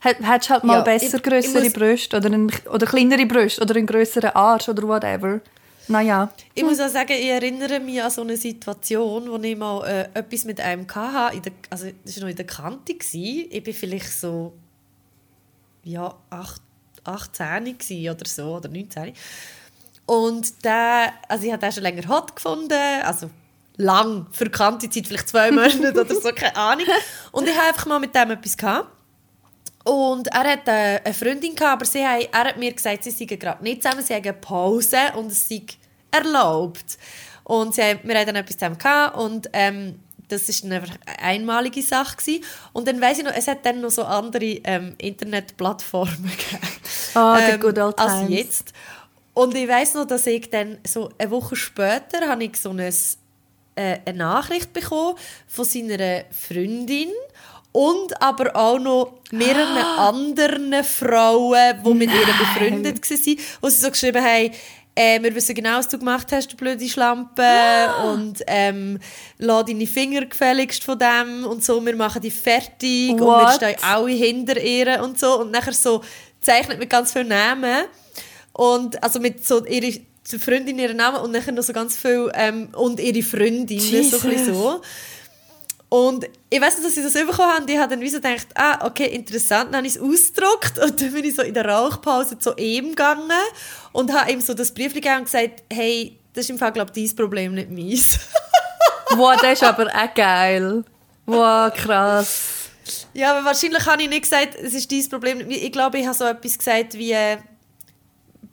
[0.00, 3.74] Hättest halt mal Ja, besser ich- größere ich Brüste oder, ein, oder kleinere Brüste oder
[3.76, 5.40] einen größeren Arsch oder whatever.
[5.88, 6.30] Naja.
[6.54, 10.18] Ich muss auch sagen, ich erinnere mich an so eine Situation, wo ich mal äh,
[10.18, 11.34] etwas mit einem hatte.
[11.36, 12.92] In der, also, das war noch in der Kante.
[12.94, 13.46] Gewesen.
[13.50, 14.52] Ich war vielleicht so
[15.84, 16.60] ja, acht,
[17.04, 19.14] 18 gewesen oder so, oder 19.
[20.08, 23.28] Und der, also ich habe den schon länger hot gefunden, also
[23.76, 26.86] lang, für Kante-Zeit, vielleicht zwei Monate oder so, keine Ahnung.
[27.30, 28.88] Und ich habe einfach mal mit dem etwas gehabt.
[29.84, 33.10] Und er hat äh, eine Freundin gehabt, aber sie haben, er hat mir gesagt, sie
[33.10, 35.66] seien gerade nicht zusammen, sie haben Pause und es sei
[36.10, 36.96] erlaubt.
[37.44, 40.94] Und sie haben, wir haben dann etwas zusammen gehabt und ähm, das ist dann einfach
[41.04, 42.44] eine einmalige Sache gewesen.
[42.72, 46.68] Und dann weiss ich noch, es hat dann noch so andere ähm, Internetplattformen gegeben.
[47.12, 48.30] Ah, the good old als times.
[48.30, 48.72] jetzt.
[49.38, 52.80] Und ich weiss noch, dass ich dann so eine Woche später habe ich so ein,
[52.80, 52.90] äh,
[53.76, 57.10] eine Nachricht bekommen von seiner Freundin
[57.70, 63.90] und aber auch noch mehreren anderen Frauen, die mit ihr befreundet waren, wo sie so
[63.90, 64.50] geschrieben haben,
[64.96, 67.44] äh, wir wissen genau, was du gemacht hast, du blöde Schlampe,
[68.10, 68.98] und ähm,
[69.38, 73.54] lass deine Finger gefälligst von dem und so, wir machen dich fertig und wir What?
[73.54, 75.42] stehen alle hinter ihr und so.
[75.42, 76.02] Und nachher so
[76.40, 77.84] zeichnet mit ganz vielen Namen
[78.58, 80.00] und also mit so ihre
[80.40, 83.70] Freundin ihren Namen und nachher noch so ganz viel ähm, und ihre Freundinnen
[84.10, 84.56] so ein bisschen Jesus.
[84.56, 84.80] so.
[85.88, 87.66] Und ich weiß nicht, dass sie das bekommen haben.
[87.66, 89.68] Die haben dann wie so gedacht, ah, okay, interessant.
[89.68, 92.90] Dann habe ich es ausgedruckt und dann bin ich so in der Rauchpause zu ihm
[92.90, 93.30] gegangen
[93.92, 96.90] und habe ihm so das Brief gegeben und gesagt, hey, das ist im Fall, glaube
[96.94, 98.18] ich, dein Problem, nicht meins.
[99.16, 100.84] Wow, das ist aber auch geil.
[101.24, 102.68] Wow, krass.
[103.14, 105.48] ja, aber wahrscheinlich habe ich nicht gesagt, es ist dein Problem.
[105.48, 107.38] Ich glaube, ich habe so etwas gesagt wie, äh,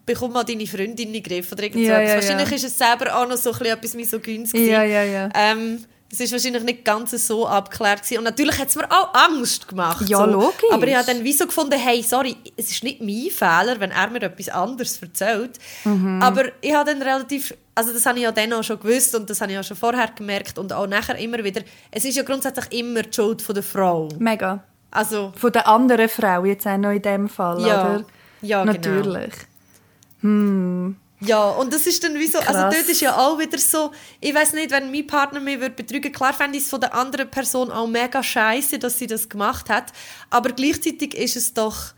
[0.05, 2.09] bekomm mal deine Freundin in den Griff oder irgend so Ja, etwas.
[2.09, 2.55] ja, Wahrscheinlich ja.
[2.57, 5.29] ist es selber auch noch so ein bisschen etwas misogyns Ja, ja, ja.
[5.33, 8.19] Ähm, es ist wahrscheinlich nicht ganz so abgeklärt gewesen.
[8.19, 10.07] Und natürlich hat es mir auch Angst gemacht.
[10.07, 10.25] Ja, so.
[10.25, 10.71] logisch.
[10.71, 13.91] Aber ich habe dann wie so gefunden, hey, sorry, es ist nicht mein Fehler, wenn
[13.91, 15.57] er mir etwas anderes erzählt.
[15.83, 16.21] Mhm.
[16.21, 19.29] Aber ich habe dann relativ, also das habe ich ja dann auch schon gewusst und
[19.29, 22.23] das habe ich auch schon vorher gemerkt und auch nachher immer wieder, es ist ja
[22.23, 24.07] grundsätzlich immer die Schuld von der Frau.
[24.19, 24.63] Mega.
[24.91, 27.95] Also, Von der anderen Frau jetzt auch noch in dem Fall, Ja.
[27.95, 28.05] oder?
[28.41, 28.77] Ja, genau.
[30.25, 30.95] Natürlich.
[31.21, 32.75] Ja, und das ist dann wie so, also Krass.
[32.75, 36.11] dort ist ja auch wieder so, ich weiß nicht, wenn mein Partner mich würde betrügen,
[36.11, 39.69] klar fände ich es von der anderen Person auch mega scheiße, dass sie das gemacht
[39.69, 39.93] hat,
[40.29, 41.93] aber gleichzeitig ist es doch,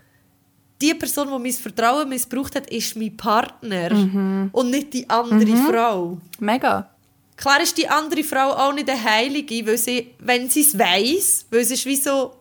[0.80, 4.50] die Person, die mein Vertrauen missbraucht hat, ist mein Partner Mhm.
[4.52, 6.18] und nicht die andere Frau.
[6.38, 6.88] Mega.
[7.36, 11.44] Klar ist die andere Frau auch nicht eine Heilige, weil sie, wenn sie es weiss,
[11.50, 12.34] weil sie ist wie so,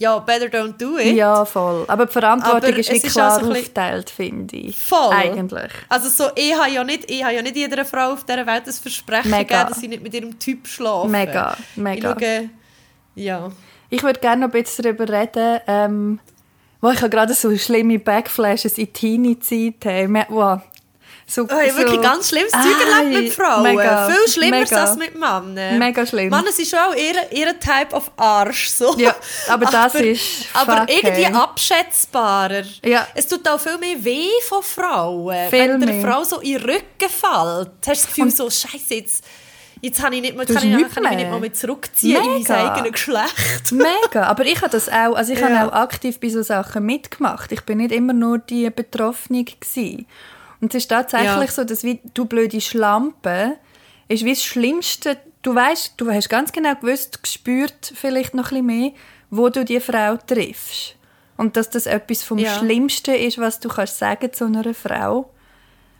[0.00, 1.14] ja, better don't do it.
[1.14, 1.84] Ja, voll.
[1.86, 4.78] Aber die Verantwortung Aber ist wie ist klar auch so ein bisschen- aufgeteilt, finde ich.
[4.78, 5.12] Voll.
[5.14, 5.70] Eigentlich.
[5.90, 8.62] Also so, ich habe ja nicht, ich habe ja nicht jeder Frau auf dieser Welt
[8.66, 9.42] das Versprechen Mega.
[9.42, 11.10] gegeben, dass sie nicht mit ihrem Typ schlafen.
[11.10, 12.16] Mega, mega.
[12.18, 12.50] Ich schaue,
[13.14, 13.52] ja.
[13.90, 16.20] Ich würde gerne noch ein bisschen darüber reden, ähm,
[16.80, 20.26] wo ich habe gerade so schlimme Backflashes in Teenie-Zeit habe.
[20.30, 20.60] Wow.
[21.32, 23.62] So, Oh, ich habe wirklich ganz schlimmes Zeug erlebt mit Frauen.
[23.62, 24.76] mega, Viel schlimmer mega.
[24.82, 25.78] als mit Männern.
[25.78, 26.28] Mega schlimm.
[26.28, 28.68] Männer sind schon auch ihr, ihr Type of Arsch.
[28.70, 28.96] So.
[28.98, 29.14] Ja,
[29.48, 31.32] aber das ist Aber irgendwie hey.
[31.34, 32.62] abschätzbarer.
[32.84, 33.06] Ja.
[33.14, 35.50] Es tut auch viel mehr weh von Frauen.
[35.50, 36.00] Viel wenn der.
[36.00, 39.24] Frau so in den Rücken fällt, hast du das Gefühl so, Scheiße, jetzt,
[39.80, 42.32] jetzt habe ich nicht mehr, kann, ich, kann ich mich nicht mal mehr zurückziehen in
[42.42, 42.54] Mega.
[42.56, 43.70] mein eigenes Geschlecht.
[43.72, 45.48] Mega, aber ich habe das auch, also ich Ja.
[45.48, 47.52] habe auch aktiv bei so Sachen mitgemacht.
[47.52, 50.06] Ich bin nicht immer nur die Betroffene gewesen.
[50.60, 51.46] Und es ist tatsächlich Ja.
[51.48, 53.56] so, dass wie du blöde Schlampe
[54.08, 55.16] ist wie das Schlimmste.
[55.42, 58.92] Du weißt, du hast ganz genau gewusst, gespürt vielleicht noch ein bisschen mehr,
[59.30, 60.96] wo du die Frau triffst.
[61.36, 62.52] Und dass das etwas vom Ja.
[62.58, 65.30] Schlimmsten ist, was du kannst sagen zu einer Frau.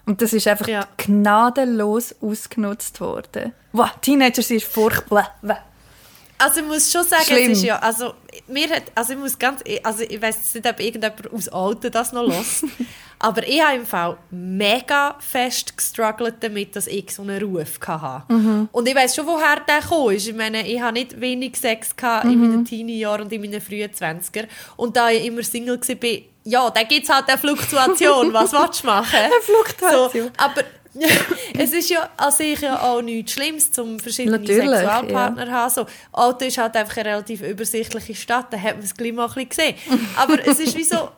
[0.04, 0.86] Und das ist einfach Ja.
[0.98, 3.52] gnadenlos ausgenutzt worden.
[3.72, 5.34] Wow, Teenager sind furchtbar.
[6.40, 7.52] Also ich muss schon sagen, Schlimm.
[7.52, 8.14] es ist ja, also
[8.48, 12.12] mir hat, also ich muss ganz, also ich weiß nicht, ob irgendjemand aus Alten das
[12.12, 12.64] noch lässt,
[13.18, 18.32] aber ich habe im Fall mega fest gestruggelt damit, dass ich so einen Ruf hatte.
[18.32, 18.68] Mhm.
[18.72, 20.10] Und ich weiß schon, woher der kam.
[20.10, 22.40] Ich meine, ich habe nicht wenig Sex gehabt in Mhm.
[22.40, 24.46] meinen Teenie-Jahren und in meinen frühen 20er.
[24.76, 28.32] Und da ich immer Single war, ja, da gibt es halt eine Fluktuation.
[28.32, 29.14] Was willst du machen?
[29.14, 30.24] Eine Fluktuation.
[30.28, 30.62] So, aber
[31.58, 35.70] es ist ja an sich ja auch nichts Schlimmes, um verschiedene Natürlich, Sexualpartner zu haben.
[35.70, 39.26] So, Alto ist halt einfach eine relativ übersichtliche Stadt, da hat man es gleich mal
[39.28, 39.74] ein bisschen gesehen.
[40.16, 41.10] Aber es ist wie so,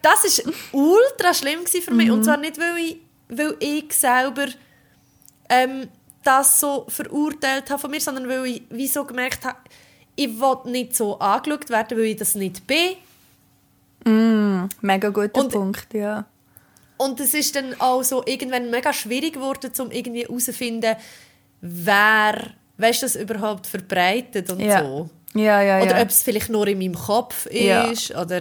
[0.00, 2.08] das ist ultra schlimm für mich.
[2.08, 2.14] Mhm.
[2.14, 2.96] Und zwar nicht, weil ich,
[3.28, 4.46] weil ich selber
[5.48, 5.88] ähm,
[6.24, 9.58] das so verurteilt habe von mir, sondern weil ich wie so gemerkt habe,
[10.16, 12.96] ich will nicht so angeschaut werden, weil ich das nicht bin.
[14.80, 16.24] Mega guter Und- Punkt, ja.
[17.04, 20.96] Und es ist dann auch so irgendwann mega schwierig geworden, um irgendwie herauszufinden,
[21.60, 22.34] wer
[22.78, 24.82] weißt, das überhaupt verbreitet und Ja.
[24.82, 25.10] so.
[25.34, 28.10] Ja, ja, Oder ob es vielleicht nur in meinem Kopf ist.
[28.14, 28.40] Oder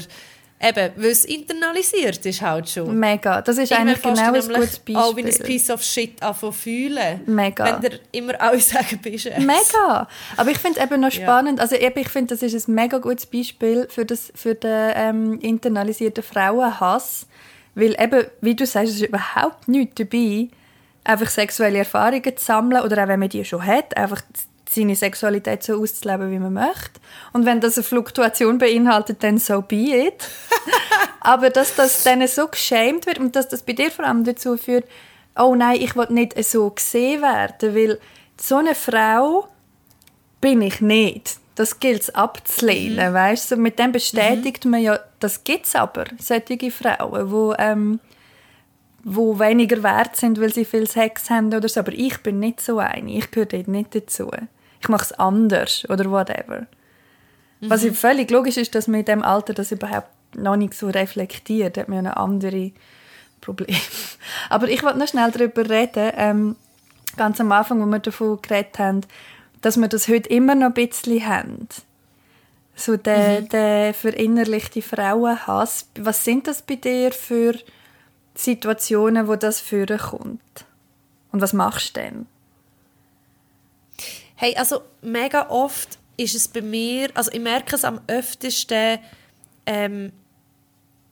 [0.61, 2.99] eben, weil es internalisiert ist halt schon.
[2.99, 3.41] Mega.
[3.41, 4.95] Das ist Irgendwann eigentlich genau du ein gutes Beispiel.
[4.97, 7.21] Auch wie ein Piece of Shit anfangen fühlen.
[7.27, 7.65] Mega.
[7.81, 9.37] Wenn dir immer alle sagen, bist du es.
[9.39, 10.07] Mega.
[10.35, 11.61] Aber ich finde es eben noch spannend.
[11.61, 15.39] Also eben, ich finde, das ist ein mega gutes Beispiel für, das, für den ähm,
[15.39, 17.25] internalisierten Frauenhass.
[17.75, 20.49] Weil eben, wie du sagst, es ist überhaupt nichts dabei,
[21.03, 24.21] einfach sexuelle Erfahrungen zu sammeln oder auch wenn man die schon hat, einfach
[24.69, 26.99] seine Sexualität so auszuleben, wie man möchte.
[27.33, 30.29] Und wenn das eine Fluktuation beinhaltet, dann so be it.
[31.19, 34.57] Aber dass das dann so geschämt wird und dass das bei dir vor allem dazu
[34.57, 34.85] führt,
[35.37, 37.99] oh nein, ich will nicht so gesehen werden, weil
[38.39, 39.47] so eine Frau
[40.39, 41.40] bin ich nicht.
[41.55, 43.13] Das gilt es abzulehnen, Mhm.
[43.13, 43.55] weißt du?
[43.57, 47.99] Mit dem bestätigt man ja, das gibt es aber, solche Frauen, wo, ähm,
[49.03, 51.79] wo weniger wert sind, weil sie viel Sex haben oder so.
[51.81, 53.11] Aber ich bin nicht so eine.
[53.11, 54.29] Ich gehöre dort nicht dazu.
[54.79, 56.67] Ich mache es anders oder whatever.
[57.59, 57.93] Was Mhm.
[57.95, 61.77] völlig logisch ist, dass man in dem Alter das überhaupt noch nicht so reflektiert.
[61.77, 62.71] Hat man ja eine andere
[63.41, 63.75] Problem.
[64.49, 66.55] Aber ich wollte noch schnell darüber reden, ähm,
[67.17, 69.01] ganz am Anfang, wo wir davon geredet haben,
[69.61, 71.67] dass wir das heute immer noch ein bisschen haben.
[72.75, 75.87] So der, der verinnerlichte Frauenhass.
[75.99, 77.55] Was sind das bei dir für
[78.33, 80.41] Situationen, wo das vorkommt?
[81.31, 82.25] Und was machst du denn?
[84.35, 88.99] Hey, also mega oft ist es bei mir, also ich merke es am öftesten,
[89.65, 90.11] ähm,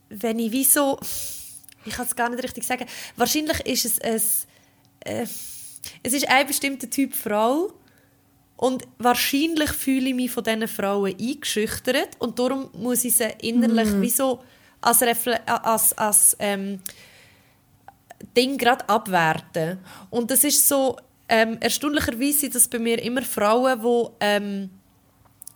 [0.10, 1.00] wenn ich wie so,
[1.86, 2.86] ich kann es gar nicht richtig sagen,
[3.16, 4.22] wahrscheinlich ist es ein,
[5.02, 5.28] äh,
[6.04, 7.72] es ist ein bestimmter Typ Frau
[8.60, 13.90] und wahrscheinlich fühle ich mich von diesen Frauen eingeschüchtert und darum muss ich sie innerlich
[14.02, 14.40] wie so
[14.82, 16.82] als, Refle als, als ähm,
[18.36, 19.80] Ding gerade abwerten.
[20.10, 20.98] Und das ist so,
[21.30, 24.70] ähm, erstaunlicherweise sind das bei mir immer Frauen, die ähm,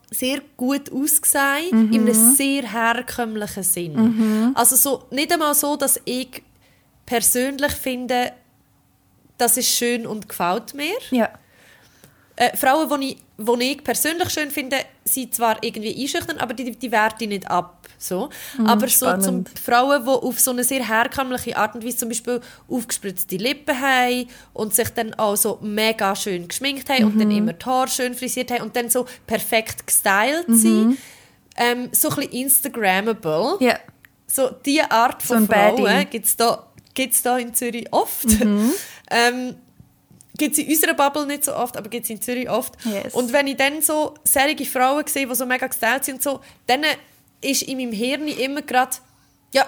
[0.10, 4.54] sehr gut aussehen, in einem sehr herkömmlichen Sinn.
[4.56, 6.42] Also so, nicht einmal so, dass ich
[7.06, 8.32] persönlich finde,
[9.38, 10.96] das ist schön und gefällt mir.
[11.12, 11.30] Ja.
[12.36, 16.72] Äh, Frauen, die ich, die ich persönlich schön finde, sind zwar irgendwie einschüchtern, aber die,
[16.72, 17.80] die werte ich nicht ab.
[18.00, 18.30] So.
[18.66, 19.46] aber so zum.
[19.46, 24.28] Frauen, die auf so eine sehr herkömmliche Art und Weise zum Beispiel aufgespritzte Lippen haben
[24.54, 28.14] und sich dann auch so mega schön geschminkt haben und dann immer die Haare schön
[28.14, 30.98] frisiert haben und dann so perfekt gestylt sind.
[31.56, 33.58] Ähm, so ein bisschen Instagrammable.
[33.60, 33.80] Ja.
[34.28, 35.84] So diese Art So von Baddie.
[35.84, 38.28] Frauen gibt es da, gibt's da in Zürich oft.
[38.28, 38.72] Mhm.
[39.12, 39.56] ähm,
[40.38, 42.74] gibt es in unserer Bubble nicht so oft, aber gibt es in Zürich oft.
[42.86, 43.14] Yes.
[43.14, 46.40] Und wenn ich dann so serige Frauen sehe, die so mega gestylt sind, und so,
[46.68, 46.82] dann
[47.42, 48.98] ist in meinem Hirn immer gerade,
[49.54, 49.66] ja,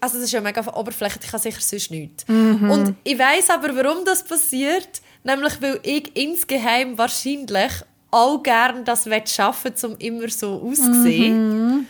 [0.00, 2.24] also das ist ja mega oberflächlich, ich kann sicher sonst nichts.
[2.28, 7.72] Und ich weiß aber, warum das passiert, nämlich weil ich insgeheim wahrscheinlich
[8.10, 11.88] auch gerne das schaffen um immer so auszusehen.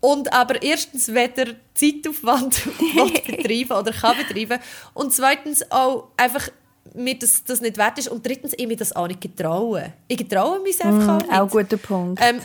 [0.00, 2.62] Und aber erstens weder Zeitaufwand
[3.26, 4.58] betreiben oder kann betreiben
[4.94, 6.48] und zweitens auch einfach
[6.94, 9.92] mir das, das nicht wert ist und drittens ich mir das auch nicht getrauen.
[10.08, 11.32] Ich getraue mich einfach auch nicht.
[11.32, 12.20] Auch guter Punkt.
[12.22, 12.40] Ähm,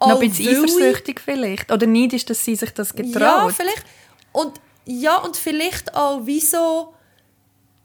[0.00, 1.70] Noch ein bisschen eifersüchtig vielleicht.
[1.70, 3.20] Oder neidisch, dass sie sich das getraut.
[3.20, 3.84] Ja, vielleicht.
[4.32, 6.94] Und, ja, und vielleicht auch, wieso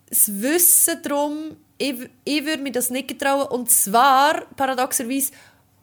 [0.10, 3.48] das Wissen darum, ich, ich würde mir das nicht getrauen.
[3.48, 5.32] Und zwar, paradoxerweise,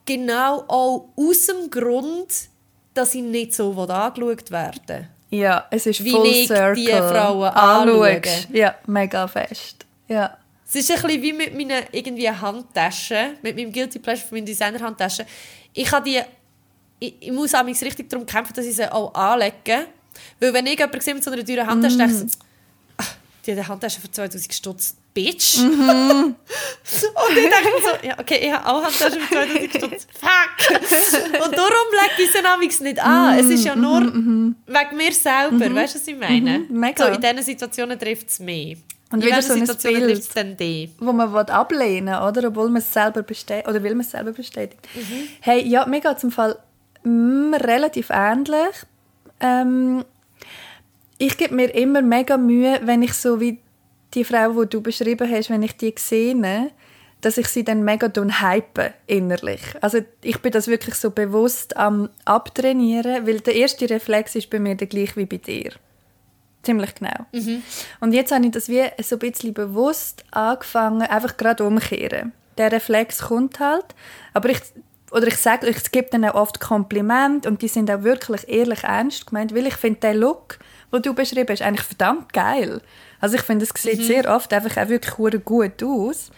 [0.07, 2.49] genau auch aus dem Grund,
[2.95, 6.75] dass ich nicht so angeschaut werden Ja, es ist Wie full ich circle.
[6.75, 8.23] die Frauen anschaue.
[8.53, 9.87] Ja, mega fest.
[10.11, 10.37] Ja.
[10.67, 14.47] Es ist ein bisschen wie mit meinen irgendwie Handtaschen, mit meinem Guilty Pleasure von meinen
[14.47, 15.25] Designer-Handtaschen.
[15.73, 16.21] Ich kann die,
[16.99, 19.87] ich, ich muss auch richtig darum kämpfen, dass ich sie auch anlege.
[20.39, 22.39] Weil wenn ich jemanden sehe mit so einer teuren Handtasche, denke ich so,
[22.99, 25.59] «Ach, die hat eine Handtasche für 2000 Stutz, Bitch.
[25.59, 26.37] Und
[27.31, 31.45] ich denke so, ja, okay, ich habe auch Handtaschen für 2000 Stutz, fuck.
[31.45, 33.39] Und darum lege ich sie nämlich nicht an.
[33.39, 36.67] Es ist ja nur wegen mir selber, weißt du, was ich meine?
[36.69, 37.07] mega.
[37.07, 38.79] So, in diesen Situationen trifft es mich.
[39.13, 40.19] Und wieder so ein Situationen Bild.
[40.21, 40.93] es dann die?
[41.01, 44.31] wo man will ablehnen oder obwohl man es selber bestätigt oder will man es selber
[44.33, 44.79] bestätigt
[45.41, 46.57] hey ja mir geht im Fall
[47.03, 48.87] mm, relativ ähnlich
[49.41, 50.05] ähm,
[51.19, 53.59] ich gebe mir immer mega Mühe wenn ich so wie
[54.15, 56.71] die Frau wo du beschrieben hast wenn ich die sehe
[57.23, 61.77] dass ich sie dann mega tun hype innerlich also ich bin das wirklich so bewusst
[61.77, 65.73] am abtrainieren weil der erste Reflex ist bei mir der gleich wie bei dir
[66.63, 67.25] Ziemlich genau.
[68.01, 72.33] Und jetzt habe ich das wie so ein bisschen bewusst angefangen, einfach gerade umkehren.
[72.59, 73.87] Der Reflex kommt halt,
[74.35, 74.61] aber ich,
[75.11, 78.85] oder ich sage, ich gebe dann auch oft Kompliment und die sind auch wirklich ehrlich
[78.85, 80.59] ernst gemeint, weil ich finde den Look,
[80.93, 82.83] den du beschrieben hast, eigentlich verdammt geil.
[83.21, 86.31] Also ich finde, es sieht sehr oft einfach auch wirklich gut aus.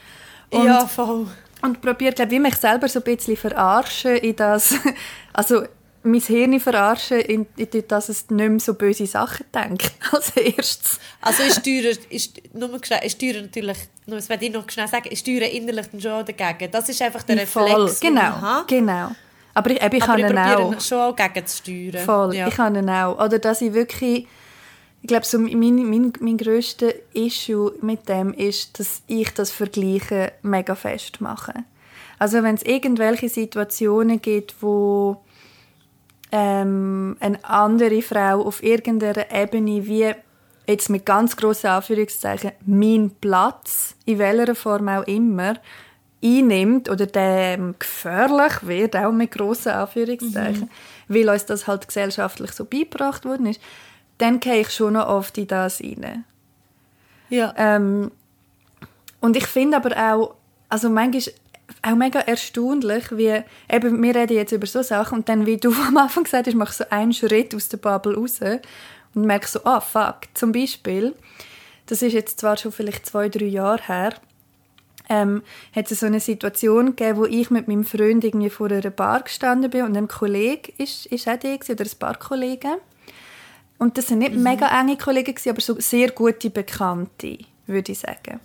[0.51, 1.27] Und ja, voll.
[1.63, 4.75] und probiert, glaube ich, mich selber so ein bisschen verarschen in das,
[5.33, 5.63] also
[6.05, 10.99] mein Hirn verarschen, in, in dass es nicht mehr so böse Sachen denkt als erstes.
[11.21, 14.89] Also ist teurer, ist, nur schnell, ist teurer natürlich, nur, das werde ich noch schnell
[14.89, 16.71] sagen, ist teurer innerlich schon dagegen.
[16.73, 19.11] Das ist einfach der Reflex, Voll, den genau, ich genau.
[19.55, 20.81] Aber ich, eben, ich Aber kann ich ihn probiere auch.
[20.81, 22.05] schon auch gegen zu steuern.
[22.05, 22.49] Voll, Ja.
[22.49, 23.25] ich kann ihn auch.
[23.25, 24.27] Oder dass ich wirklich,
[25.03, 30.31] ich glaube, so mein, mein, mein grösster Issue mit dem ist, dass ich das Vergleichen
[30.43, 31.53] mega fest mache.
[32.21, 35.25] Also wenn es irgendwelche Situationen gibt, wo
[36.31, 40.15] ähm, eine andere Frau auf irgendeiner Ebene wie
[40.69, 45.55] jetzt mit ganz grossen Anführungszeichen mein Platz in welcher Form auch immer
[46.23, 50.71] einnimmt oder dem gefährlich wird auch mit grossen Anführungszeichen,
[51.09, 53.61] weil uns das halt gesellschaftlich so beigebracht worden ist,
[54.23, 56.25] dann gehe ich schon noch oft in das rein.
[57.29, 57.53] Ja.
[57.57, 58.13] Ähm,
[59.21, 60.35] und ich finde aber auch,
[60.69, 61.35] also manchmal ist
[61.83, 65.73] auch mega erstaunlich, wie, eben, wir reden jetzt über so Sachen und dann, wie du
[65.89, 68.41] am Anfang gesagt hast, mache ich so einen Schritt aus der Bubble raus
[69.15, 71.15] und merke so, ah, fuck, zum Beispiel,
[71.87, 74.15] das ist jetzt zwar schon vielleicht zwei, drei Jahre her,
[75.09, 75.43] ähm,
[75.75, 79.23] hat es so eine Situation gegeben, wo ich mit meinem Freund irgendwie vor einer Bar
[79.23, 82.77] gestanden bin und ein Kollege ist, ist auch der oder ein paar Kollegen.
[83.83, 88.39] Und das sind nicht mega enge Kollegen, aber so sehr gute Bekannte, würde ich sagen.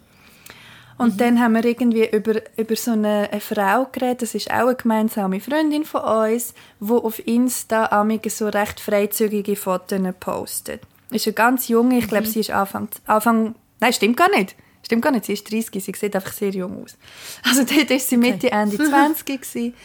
[0.98, 4.66] Und dann haben wir irgendwie über, über so eine, eine Frau geredet, das ist auch
[4.66, 10.82] eine gemeinsame Freundin von uns, die auf Insta amige so recht freizügige Fotos postet.
[11.12, 14.56] Ist eine ganz junge, ich glaube, sie ist Anfang, Anfang, nein, stimmt gar nicht.
[14.82, 16.98] Stimmt gar nicht, sie ist 30, sie sieht einfach sehr jung aus.
[17.44, 19.76] Also dort war sie Mitte, Ende 20 gewesen.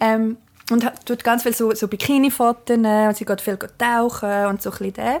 [0.00, 0.36] Ähm,
[0.70, 4.78] und tut ganz viel so, so Bikini-Fotos und sie geht viel tauchen und so ein
[4.78, 5.20] bisschen das.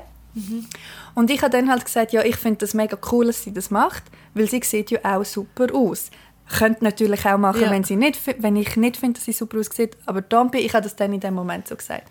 [1.14, 3.70] Und ich habe dann halt gesagt, ja, ich finde das mega cool, dass sie das
[3.70, 6.10] macht, weil sie sieht ja auch super aus.
[6.58, 7.70] Könnte natürlich auch machen, Ja.
[7.70, 10.84] wenn, sie nicht, wenn ich nicht finde, dass sie super aussieht, aber be, ich habe
[10.84, 12.04] das dann in dem Moment so gesagt.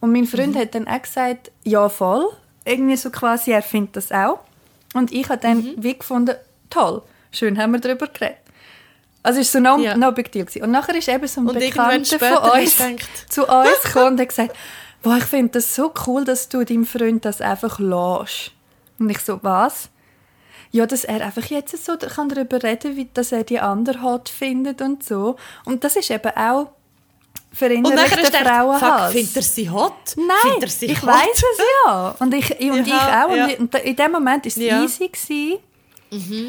[0.00, 2.26] Und mein Freund hat dann auch gesagt, ja voll,
[2.64, 4.40] irgendwie so quasi, er findet das auch.
[4.94, 6.34] Und ich habe dann wie gefunden,
[6.70, 8.38] toll, schön haben wir darüber geredet.
[9.22, 9.96] Also es war so no, Ja.
[9.96, 10.44] no big deal.
[10.46, 10.62] Gewesen.
[10.64, 12.76] Und nachher ist eben so ein Und Bekannter von uns
[13.28, 14.56] zu uns gekommen und hat gesagt,
[15.02, 18.52] Boah, ich finde das so cool, dass du deinem Freund das einfach lässt.
[18.98, 19.88] Und ich so, was?
[20.72, 24.28] Ja, dass er einfach jetzt so kann darüber reden wie dass er die andere hot
[24.28, 25.36] findet und so.
[25.64, 26.68] Und das ist eben auch Und
[27.52, 28.48] verinnerlichter nachher ist der fuck,
[28.78, 29.12] Frauenhass.
[29.12, 29.94] findet er sie hot?
[30.16, 32.14] Nein, sie ich weiß es ja.
[32.18, 33.34] Und ich, und ich Ja, auch.
[33.34, 33.46] ja.
[33.46, 34.82] Und, und in dem Moment war es Ja.
[34.84, 35.08] easy.
[35.08, 35.58] Gewesen.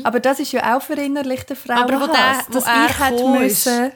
[0.04, 3.92] Aber das ist ja auch verinnerlichter Aber wo Frauenhass, der- wo dass ich hätte müssen,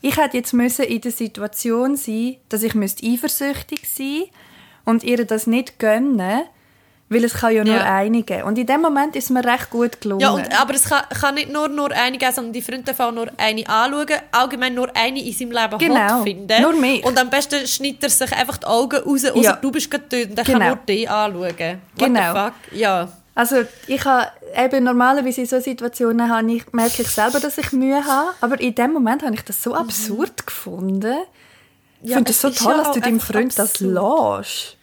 [0.00, 4.24] ich hätte jetzt müssen in der Situation sein, dass ich müsste eifersüchtig sein
[4.84, 6.42] und ihr das nicht gönnen,
[7.10, 7.94] weil es kann ja nur Ja.
[7.94, 8.42] eine geben.
[8.42, 10.20] Und in dem Moment ist mir recht gut gelungen.
[10.20, 13.10] Ja, und, aber es kann, kann nicht nur, nur eine geben, sondern die Freunde auch
[13.10, 16.22] nur eine anschauen, allgemein nur eine in seinem Leben Genau.
[16.22, 16.60] finden.
[16.62, 17.02] Nur mich.
[17.04, 19.52] Und am besten schneidet er sich einfach die Augen raus, außer Ja.
[19.56, 20.58] du bist dort und der Genau.
[20.58, 21.42] kann nur dich anschauen.
[21.42, 22.50] What Genau.
[22.72, 23.08] Ja.
[23.38, 27.70] Also ich habe eben normalerweise in solchen Situationen habe ich, merke ich selber, dass ich
[27.70, 31.14] Mühe habe, aber in dem Moment habe ich das so absurd gefunden.
[32.02, 34.38] Ich Ja, finde es so toll, ja dass du deinem Freund das absurd.
[34.40, 34.76] lässt.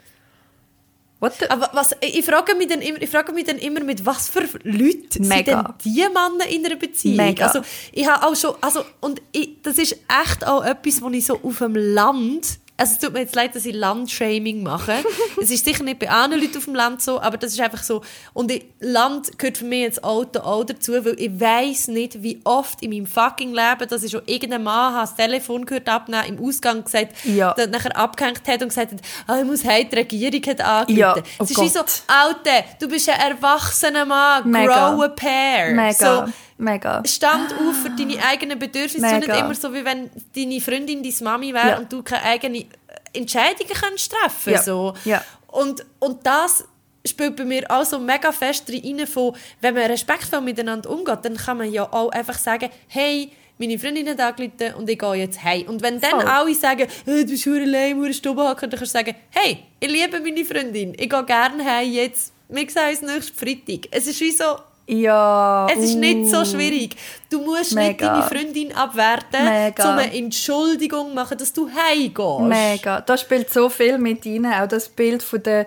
[1.19, 1.49] What the?
[1.49, 4.47] Aber was, ich, frage mich dann immer, ich frage mich dann immer, mit was für
[4.63, 5.35] Leuten Mega.
[5.35, 7.17] sind denn die Männer in einer Beziehung?
[7.17, 7.47] Mega.
[7.47, 7.59] Also,
[7.91, 11.41] ich habe auch schon, also, und ich, das ist echt auch etwas, wo ich so
[11.43, 14.93] auf dem Land, also es tut mir jetzt leid, dass ich Landshaming mache.
[15.41, 17.83] es ist sicher nicht bei anderen Leuten auf dem Land so, aber das ist einfach
[17.83, 18.01] so.
[18.33, 22.41] Und ich, Land gehört für mich jetzt Auto auch dazu, weil ich weiß nicht, wie
[22.43, 26.25] oft in meinem fucking Leben, dass ich schon irgendein Mann habe, das Telefon gehört abnehmen,
[26.37, 27.53] im Ausgang gesagt, Ja.
[27.53, 30.97] der nachher abgehängt hat und gesagt hat, ah, ich muss heim, die Regierung hat angerufen.
[30.97, 32.01] Ja, oh es ist wie so, Gott.
[32.07, 34.91] Alter, du bist ein erwachsener Mann, Mega.
[34.91, 35.73] grow a pair.
[35.73, 37.03] Mega, So, mega.
[37.05, 39.07] Stand auf für deine eigenen Bedürfnisse.
[39.09, 39.39] So nicht Mega.
[39.39, 41.77] immer so, wie wenn deine Freundin deine Mami wäre Ja.
[41.77, 42.65] und du keine eigenen
[43.13, 44.61] Entscheidungen kannst treffen Ja.
[44.61, 44.93] so.
[45.05, 45.23] Ja.
[45.47, 46.65] Und, und das
[47.05, 51.37] spielt bei mir auch so mega fest rein von, wenn man respektvoll miteinander umgeht, dann
[51.37, 55.41] kann man ja auch einfach sagen, hey, meine Freundin hat angerufen und ich gehe jetzt
[55.43, 55.67] heim.
[55.67, 56.23] Und wenn dann Voll.
[56.25, 58.35] alle sagen, hey, du bist verdammt lame, du bist dann
[58.79, 62.89] kannst du sagen, hey, ich liebe meine Freundin, ich gehe gerne heim jetzt, wir sehen
[62.89, 63.87] uns nächsten Freitag.
[63.91, 65.67] Es ist wie so, Ja.
[65.71, 66.45] es ist nicht so uh.
[66.45, 66.95] schwierig.
[67.29, 68.13] Du musst nicht Mega.
[68.13, 69.91] deine Freundin abwerten, Mega.
[69.91, 72.41] um eine Entschuldigung zu machen, dass du heimgehst.
[72.41, 73.01] Mega.
[73.01, 74.45] Da spielt so viel mit rein.
[74.45, 75.65] Auch das Bild von der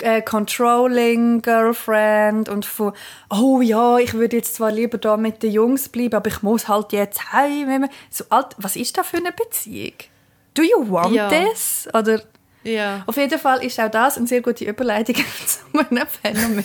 [0.00, 2.92] äh, Controlling Girlfriend und von
[3.30, 6.68] oh ja, ich würde jetzt zwar lieber da mit den Jungs bleiben, aber ich muss
[6.68, 7.88] halt jetzt heim.
[8.10, 9.94] So alt, was ist das für eine Beziehung?
[10.54, 11.28] Do you want Ja.
[11.28, 11.88] this?
[11.94, 12.20] Oder
[12.66, 13.04] Ja.
[13.06, 15.14] auf jeden Fall ist auch das eine sehr gute Überleitung
[15.46, 16.64] zu einem Phänomen.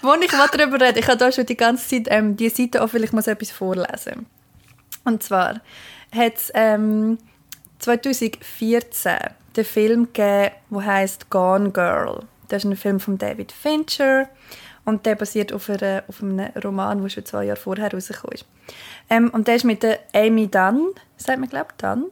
[0.00, 2.80] Wo ich mal darüber rede, ich habe da schon die ganze Zeit ähm, die Seite
[2.82, 4.26] offen, ich muss etwas vorlesen.
[5.04, 5.60] Und zwar
[6.14, 7.18] hat es ähm,
[7.80, 9.16] 2014
[9.56, 12.20] den Film gegeben, der heißt Gone Girl.
[12.48, 14.28] Das ist ein Film von David Fincher
[14.84, 18.46] und der basiert auf, einer, auf einem Roman, der schon zwei Jahre vorher rausgekommen ist.
[19.10, 22.06] Ähm, und der ist mit der Amy Dunn, sagt man glaube ich Dunn.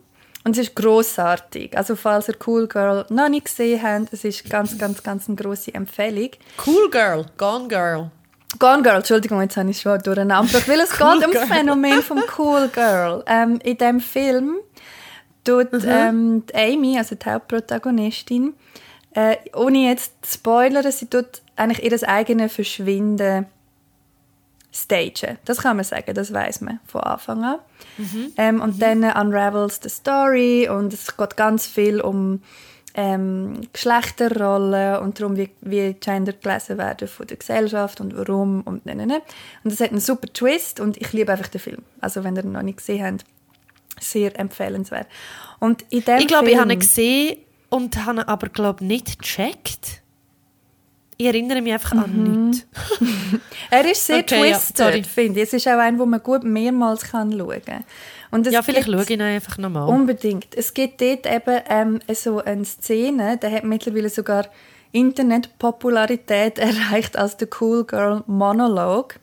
[0.47, 1.76] Und es ist grossartig.
[1.76, 5.34] Also falls ihr Cool Girl noch nicht gesehen habt, es ist ganz, ganz, ganz eine
[5.34, 6.30] grosse Empfehlung.
[6.64, 8.12] Cool Girl, Gone Girl.
[8.61, 11.49] Gone Girl, Entschuldigung, jetzt habe ich schon durcheinander weil es Cool geht um das.
[11.49, 13.24] Phänomen vom Cool Girl.
[13.26, 14.59] Ähm, in dem Film
[15.42, 15.82] tut Mhm.
[15.84, 18.55] ähm, Amy, also die Hauptprotagonistin,
[19.16, 23.47] äh, ohne jetzt zu spoilern, sie tut eigentlich ihr eigenes Verschwinden
[24.77, 25.39] stagen.
[25.45, 27.59] Das kann man sagen, das weiß man von Anfang an.
[27.99, 28.33] Mhm.
[28.37, 32.43] Ähm, und dann unravels the story und es geht ganz viel um
[32.95, 38.87] ähm, Geschlechterrollen und darum, wie, wie Gender gelesen werden von der Gesellschaft und warum und
[38.87, 39.22] ne, ne, ne.
[39.64, 41.83] Und es hat einen super Twist und ich liebe einfach den Film.
[42.01, 43.24] Also wenn ihr ihn noch nicht gesehen habt,
[44.01, 45.07] sehr empfehlenswert.
[45.59, 49.18] Und in dem Ich glaube, ich habe ihn gesehen und habe ihn aber glaube nicht
[49.18, 50.03] gecheckt.
[51.19, 52.67] Ich erinnere mich einfach an nichts.
[53.71, 55.47] Er ist sehr Okay, ja, twisted, finde ich.
[55.49, 57.85] Es ist auch ein, wo man gut mehrmals kann schauen kann.
[58.31, 59.89] Und Ja, vielleicht gibt- schaue ich ihn einfach nochmal.
[59.89, 60.55] Unbedingt.
[60.55, 64.47] Es gibt dort eben ähm, so eine Szene, der hat mittlerweile sogar
[64.93, 69.14] Internetpopularität erreicht als der Cool Girl Monologue.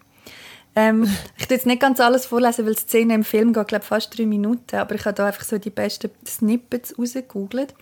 [0.76, 1.04] Ähm,
[1.38, 4.18] ich tue jetzt nicht ganz alles vorlesen, weil die Szene im Film geht, glaube fast
[4.18, 7.74] drei Minuten, aber ich habe da einfach so die besten Snippets rausgegoogelt.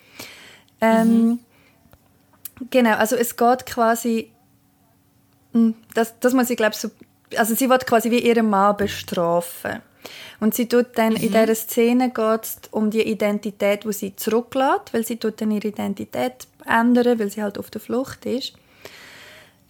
[0.81, 1.39] Ähm,
[2.69, 4.31] Genau, also es geht quasi,
[5.53, 6.89] Mm, das, das muss ich glaube so,
[7.35, 9.81] also sie wird quasi wie ihren Mann bestrafen.
[10.39, 14.93] Und sie tut dann, in dieser Szene geht es um die Identität, die sie zurücklässt,
[14.93, 18.53] weil sie tut dann ihre Identität ändern, weil sie halt auf der Flucht ist.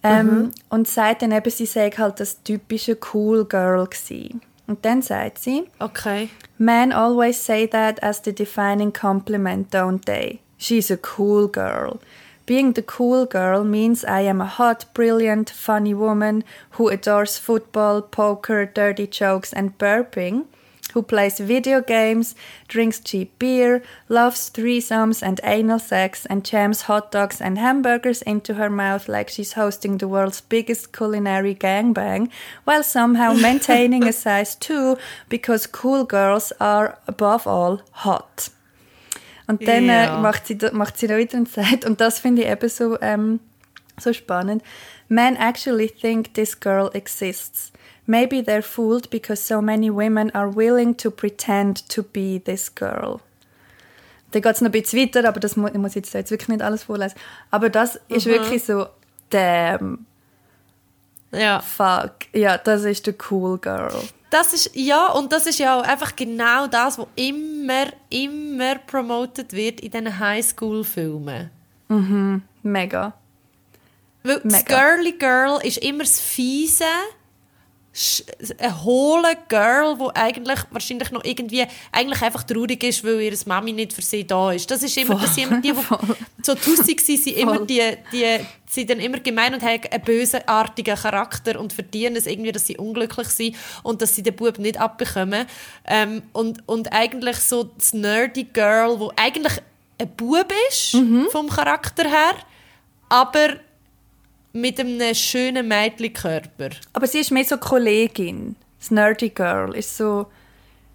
[0.02, 4.40] Ähm, Und sagt dann eben, sie sei halt das typische Cool Girl gewesen.
[4.66, 6.30] Und dann sagt sie, Okay.
[6.58, 10.38] Men always say that as the defining compliment, don't they?
[10.56, 11.98] She's a cool girl.
[12.44, 18.02] Being the cool girl means I am a hot, brilliant, funny woman who adores football,
[18.02, 20.46] poker, dirty jokes, and burping,
[20.92, 22.34] who plays video games,
[22.68, 28.54] drinks cheap beer, loves threesomes and anal sex, and jams hot dogs and hamburgers into
[28.54, 32.28] her mouth like she's hosting the world's biggest culinary gangbang,
[32.64, 38.48] while somehow maintaining a size 2 because cool girls are above all hot.
[39.46, 40.18] Und dann Ja.
[40.18, 42.98] äh, macht, sie, macht sie da weiter und sagt, und das finde ich eben so,
[43.00, 43.40] ähm,
[44.00, 44.62] So spannend.
[45.08, 47.72] Men actually think this girl exists.
[48.06, 53.20] Maybe they're fooled because so many women are willing to pretend to be this girl.
[54.30, 56.48] Da geht es noch ein bisschen weiter, aber das muss, ich muss jetzt, jetzt wirklich
[56.48, 57.16] nicht alles vorlesen.
[57.50, 58.86] Aber das ist wirklich so,
[59.28, 60.06] damn,
[61.30, 61.60] Ja.
[61.60, 62.12] fuck.
[62.32, 63.92] Ja, das ist the cool girl.
[64.32, 69.52] Das ist, ja, und das ist ja auch einfach genau das, was immer, immer promoted
[69.52, 71.50] wird in diesen Highschool-Filmen.
[72.62, 73.12] Mega.
[74.22, 74.78] Weil das Mega.
[74.78, 76.86] Girly Girl ist immer das fiese,
[77.94, 78.24] sch-
[78.58, 83.72] ein hohle Girl, wo eigentlich wahrscheinlich noch irgendwie eigentlich einfach traurig ist, weil ihre Mami
[83.72, 84.70] nicht für sie da ist.
[84.70, 85.98] Das ist immer, das sind immer die, die Voll.
[86.42, 87.82] so tussig sind, sind immer die,
[88.12, 88.26] die
[88.68, 92.78] sind dann immer gemein und haben einen bösartigen Charakter und verdienen es irgendwie, dass sie
[92.78, 95.46] unglücklich sind und dass sie den Bub nicht abbekommen.
[95.86, 99.58] Ähm, und, und eigentlich so das nerdy Girl, wo eigentlich
[100.00, 101.26] ein Bub ist, Mhm.
[101.30, 102.34] vom Charakter her,
[103.08, 103.56] aber
[104.52, 106.70] mit einem schönen Mädchenkörper.
[106.92, 108.56] Aber sie ist mehr so Kollegin.
[108.78, 110.26] Das Nerdy Girl ist so...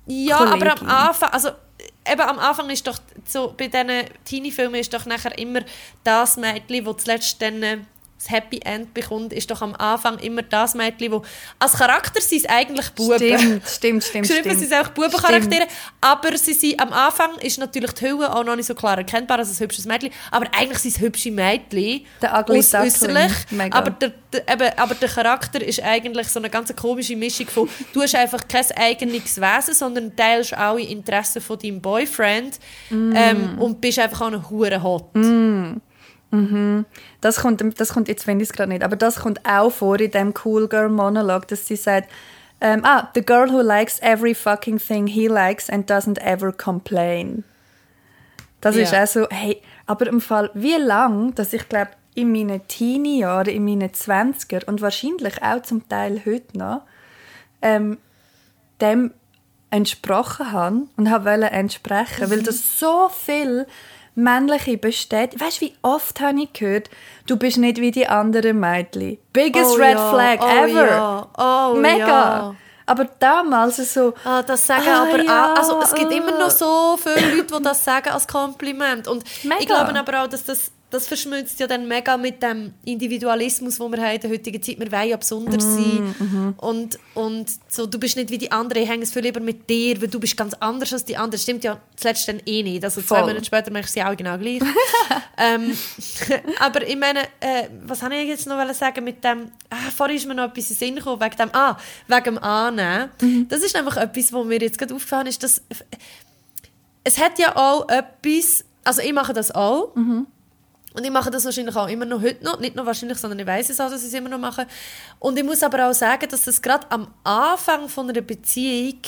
[0.06, 0.62] Ja, Kollegin.
[0.62, 1.50] aber am Anfang, also
[2.10, 5.62] eben am Anfang ist doch so, bei diesen Teenie-Filmen ist doch nachher immer
[6.04, 7.78] das Mädchen, das zuletzt dann äh,
[8.28, 11.24] das Happy End bekommt, ist doch am Anfang immer das Mädchen, wo
[11.60, 13.18] als Charakter sind es eigentlich Buben.
[13.18, 14.60] Stimmt, stimmt, stimmt, Geschrieben stimmt.
[14.60, 15.68] sind es auch Bubencharaktere,
[16.02, 19.40] aber sie sind, am Anfang ist natürlich die Hülle auch noch nicht so klar erkennbar
[19.40, 23.32] als ein hübsches Mädchen, aber eigentlich sind es hübsche Mädchen, Der ugly aus- äußerlich,
[23.72, 27.70] aber der, der, eben, aber der Charakter ist eigentlich so eine ganz komische Mischung von,
[27.94, 32.60] du hast einfach kein eigenes Wesen, sondern teilst alle Interessen von deinem Boyfriend
[32.90, 33.14] Mm.
[33.16, 34.82] ähm, und bist einfach auch noch hure
[36.38, 36.86] hot.
[37.22, 40.00] Das kommt, das kommt jetzt finde ich es gerade nicht, aber das kommt auch vor
[40.00, 42.10] in dem Cool Girl Monolog, dass sie sagt,
[42.60, 47.44] ähm, ah, the girl who likes every fucking thing he likes and doesn't ever complain.
[48.62, 49.04] Das ist Ja.
[49.04, 53.64] auch so, hey, aber im Fall, wie lang, dass ich glaube, in meinen Teenie-Jahren, in
[53.64, 56.82] meinen 20er und wahrscheinlich auch zum Teil heute noch,
[57.62, 58.00] ähm,
[58.82, 59.12] dem
[59.70, 63.68] entsprochen habe und habe wollte entsprechen, weil das so viel
[64.18, 65.40] männliche besteht.
[65.40, 66.90] Weißt du, wie oft habe ich gehört,
[67.28, 69.18] du bist nicht wie die anderen Mädchen.
[69.32, 70.88] Biggest Oh red ja, flag oh ever.
[70.88, 72.08] ja, oh Mega.
[72.08, 72.56] ja.
[72.90, 76.18] Aber damals so, Ah, das sagen Ah, aber ja, auch, also es gibt äh.
[76.18, 79.08] immer noch so viele Leute, die das sagen als Kompliment.
[79.10, 79.58] Und Mega.
[79.60, 83.92] ich glaube aber auch, dass das, das verschmilzt ja dann mega mit dem Individualismus, den
[83.92, 84.80] wir haben in der heutigen Zeit.
[84.80, 86.16] Wir wollen ja besonders Mm, sein.
[86.20, 86.54] mhm.
[86.58, 89.70] Und, und so, du bist nicht wie die anderen, ich hänge es viel lieber mit
[89.70, 91.42] dir, weil du bist ganz anders als die anderen.
[91.42, 92.84] Stimmt ja zuletzt dann eh nicht.
[92.86, 93.20] Also zwei.
[93.22, 94.62] Monate später merkst du sie auch genau gleich.
[95.38, 95.78] ähm,
[96.60, 100.26] aber ich meine, äh, was habe ich jetzt noch sagen mit dem, ah, vorhin ist
[100.26, 101.78] mir noch etwas in den Sinn gekommen, wegen dem, ah,
[102.08, 103.10] wegen dem Annehmen.
[103.22, 103.48] Mhm.
[103.50, 105.62] Das ist nämlich etwas, wo mir jetzt gerade aufgefallen ist, dass
[107.04, 110.28] es hat ja auch etwas, also ich mache das auch, Mhm.
[110.98, 112.60] Und ich mache das wahrscheinlich auch immer noch heute noch.
[112.60, 114.66] Nicht nur wahrscheinlich, sondern ich weiß es auch, dass ich es immer noch mache.
[115.20, 119.00] Und ich muss aber auch sagen, dass das gerade am Anfang von einer Beziehung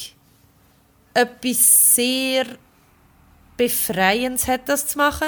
[1.15, 2.45] etwas sehr
[3.57, 5.27] Befreiendes hat, das zu machen.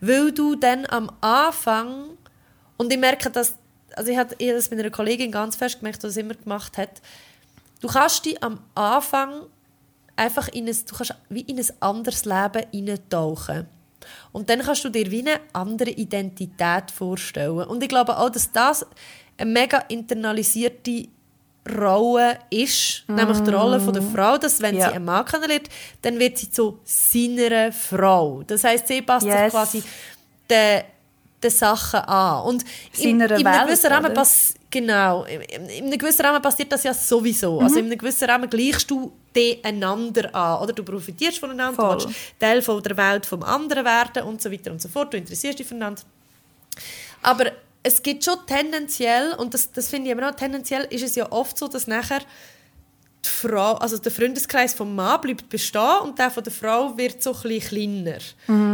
[0.00, 2.10] Weil du dann am Anfang,
[2.76, 3.56] und ich merke, dass,
[3.96, 7.02] also ich habe das mit einer Kollegin ganz fest gemerkt, die das immer gemacht hat,
[7.80, 9.46] du kannst dich am Anfang
[10.14, 13.77] einfach in ein, du kannst wie in ein anderes Leben hineintauchen.
[14.32, 17.58] Und dann kannst du dir wie eine andere Identität vorstellen.
[17.66, 18.86] Und ich glaube auch, dass das
[19.36, 21.08] eine mega internalisierte
[21.78, 24.88] Rolle ist, nämlich die Rolle von der Frau, dass wenn Ja.
[24.88, 25.68] sie einen Mann kennenlernt,
[26.02, 28.42] dann wird sie zu seiner Frau.
[28.46, 29.52] Das heißt, sie passt sich Yes.
[29.52, 29.82] quasi
[30.48, 30.82] den,
[31.42, 32.44] den Sachen an.
[32.44, 32.64] Und
[32.98, 36.84] in, in einem Welt, gewissen Rahmen pass genau, in, in einem gewissen Rahmen passiert das
[36.84, 37.60] ja sowieso.
[37.60, 40.62] Also in einem gewissen Rahmen gleichst du die einander an.
[40.62, 41.98] Oder du profitierst voneinander, Voll.
[41.98, 45.12] du willst Teil von der Welt vom anderen werden und so weiter und so fort.
[45.12, 46.02] Du interessierst dich füreinander.
[47.22, 51.14] Aber es gibt schon tendenziell, und das, das finde ich aber auch, tendenziell ist es
[51.14, 52.20] ja oft so, dass nachher
[53.24, 57.22] die Frau, also der Freundeskreis vom Mann bleibt bestehen und der von der Frau wird
[57.22, 58.18] so ein kleiner.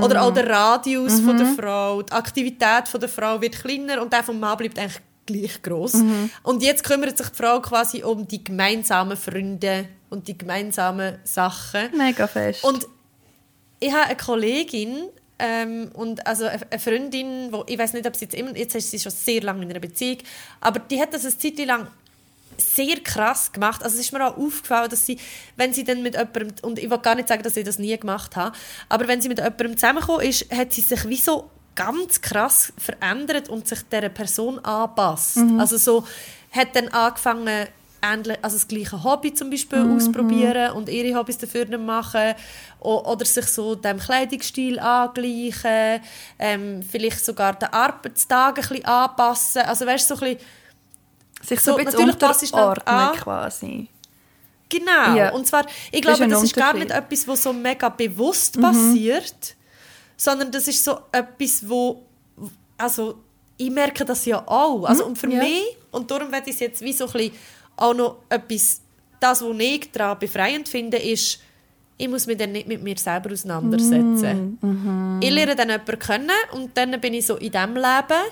[0.03, 4.13] Oder auch der Radius von der Frau, die Aktivität von der Frau wird kleiner und
[4.13, 5.97] der vom Mann bleibt eigentlich gleich groß.
[6.43, 11.97] Und jetzt kümmert sich die Frau quasi um die gemeinsamen Freunde und die gemeinsamen Sachen.
[11.97, 12.63] mega fest.
[12.65, 12.87] Und
[13.81, 18.15] ich habe eine Kollegin ähm, und also eine eine Freundin, wo ich weiß nicht, ob
[18.15, 20.19] sie jetzt immer, jetzt ist sie schon sehr lange in einer Beziehung,
[20.61, 21.89] aber die hat das eine Zeit lang
[22.59, 23.83] sehr krass gemacht.
[23.83, 25.19] Also es ist mir auch aufgefallen, dass sie,
[25.57, 27.97] wenn sie dann mit jemandem, und ich will gar nicht sagen, dass ich das nie
[27.99, 28.57] gemacht habe,
[28.89, 33.49] aber wenn sie mit jemandem zusammengekommen ist, hat sie sich wie so ganz krass verändert
[33.49, 35.39] und sich dieser Person anpasst.
[35.59, 36.07] Also so
[36.53, 37.67] hat dann angefangen,
[38.01, 42.35] ähnlich, also das gleiche Hobby zum Beispiel ausprobieren und ihre Hobbys dafür nicht machen
[42.81, 46.01] oder sich so dem Kleidungsstil angleichen,
[46.39, 50.39] ähm, vielleicht sogar den Arbeitstag ein bisschen anpassen, also weißt so ein bisschen,
[51.47, 53.13] Sich so, So, ein bisschen unterordnen an.
[53.17, 53.89] quasi.
[54.69, 55.15] Genau.
[55.15, 55.33] Ja.
[55.33, 56.73] Und zwar, ich Das ist glaube, das ist gar.
[56.73, 56.81] Mhm.
[56.81, 59.55] nicht etwas, was so mega bewusst passiert,
[60.17, 62.03] sondern das ist so etwas, wo,
[62.79, 63.17] also
[63.57, 64.85] ich merke das ja auch.
[64.85, 65.33] Also, und für Mhm.
[65.33, 65.43] ja.
[65.43, 67.33] mich, und darum werde ich es jetzt wie so ein bisschen
[67.77, 68.81] auch noch etwas,
[69.21, 71.41] das, was ich daran befreiend finde, ist,
[71.97, 74.59] ich muss mich dann nicht mit mir selber auseinandersetzen.
[74.61, 75.21] Mhm.
[75.23, 78.23] Ich lerne dann jemanden kennen und dann bin ich so in diesem Leben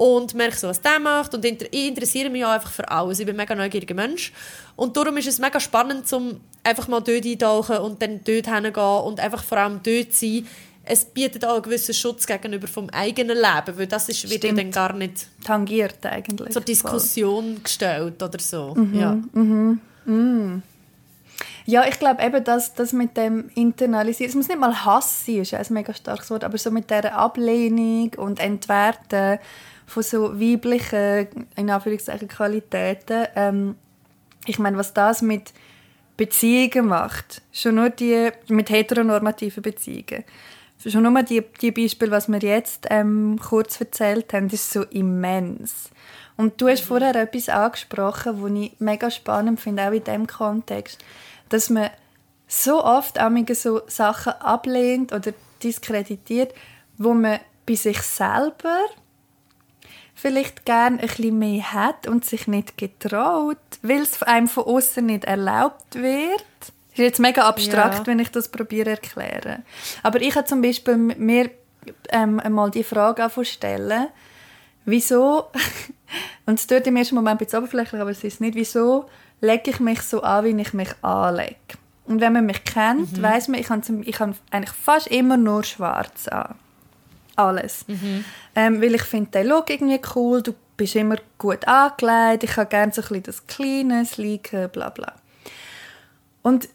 [0.00, 3.20] und merke so, was der macht und inter ich interessiere mich auch einfach für alles.
[3.20, 4.32] Ich bin ein mega neugieriger Mensch
[4.74, 9.02] und darum ist es mega spannend, um einfach mal dort eintauchen und dann dort hingehen
[9.04, 10.46] und einfach vor allem dort sein.
[10.84, 14.58] Es bietet auch einen gewissen Schutz gegenüber vom eigenen Leben, weil das ist, Stimmt.
[14.58, 16.50] dann gar nicht Tangiert eigentlich.
[16.50, 18.74] zur Diskussion gestellt oder so.
[18.74, 18.94] Mhm.
[18.94, 19.18] Ja.
[21.66, 25.42] Ja, ich glaube eben, dass das mit dem Internalisieren, es muss nicht mal Hass sein,
[25.42, 29.38] ist ja ein mega starkes Wort, aber so mit der Ablehnung und Entwerten
[29.90, 31.26] von so weiblichen,
[31.56, 33.74] in Anführungszeichen, Qualitäten, ähm,
[34.46, 35.52] ich meine, was das mit
[36.16, 40.22] Beziehungen macht, schon nur die, mit heteronormativen Beziehungen,
[40.86, 45.90] schon nur die, die Beispiele, was wir jetzt ähm, kurz erzählt haben, ist so immens.
[46.36, 51.04] Und du hast vorher etwas angesprochen, was ich mega spannend finde, auch in diesem Kontext,
[51.48, 51.90] dass man
[52.46, 55.32] so oft einige so Sachen ablehnt oder
[55.64, 56.54] diskreditiert,
[56.96, 58.78] wo man bei sich selber
[60.20, 65.04] vielleicht gern ein bisschen mehr hat und sich nicht getraut, weil es einem von außen
[65.06, 66.44] nicht erlaubt wird.
[66.60, 68.06] Das ist jetzt mega abstrakt, Ja.
[68.06, 69.64] wenn ich das probiere erklären.
[70.02, 71.50] Aber ich habe zum Beispiel mir
[72.10, 74.08] ähm, einmal die Frage zu stellen,
[74.84, 75.46] wieso,
[76.46, 79.06] und es tut im ersten Moment ein bisschen oberflächlich, aber es ist nicht, wieso
[79.40, 81.56] lege ich mich so an, wie ich mich anlege.
[82.06, 83.22] Und wenn man mich kennt, Mhm.
[83.22, 86.56] weiß man, ich habe, ich habe eigentlich fast immer nur schwarz an.
[87.36, 87.84] Alles.
[88.54, 92.68] Ähm, weil ich finde den Look irgendwie cool, du bist immer gut angelegt, ich habe
[92.68, 95.14] gerne so ein bisschen das Kleine, Sleeke, bla bla.
[96.42, 96.68] Und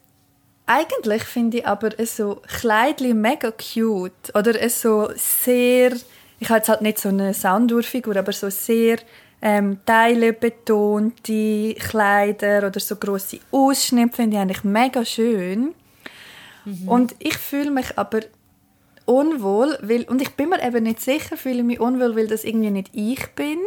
[0.67, 5.93] eigentlich finde ich aber es so Kleidchen mega cute oder es so sehr,
[6.39, 8.97] ich habe jetzt halt nicht so eine Soundurfigur, aber so sehr
[9.41, 15.75] ähm, teilebetonte Kleider oder so grosse Ausschnitte finde ich eigentlich mega schön.
[16.87, 18.21] Und ich fühle mich aber
[19.05, 22.43] unwohl, weil, und ich bin mir eben nicht sicher, fühle ich mich unwohl, weil das
[22.43, 23.59] irgendwie nicht ich bin,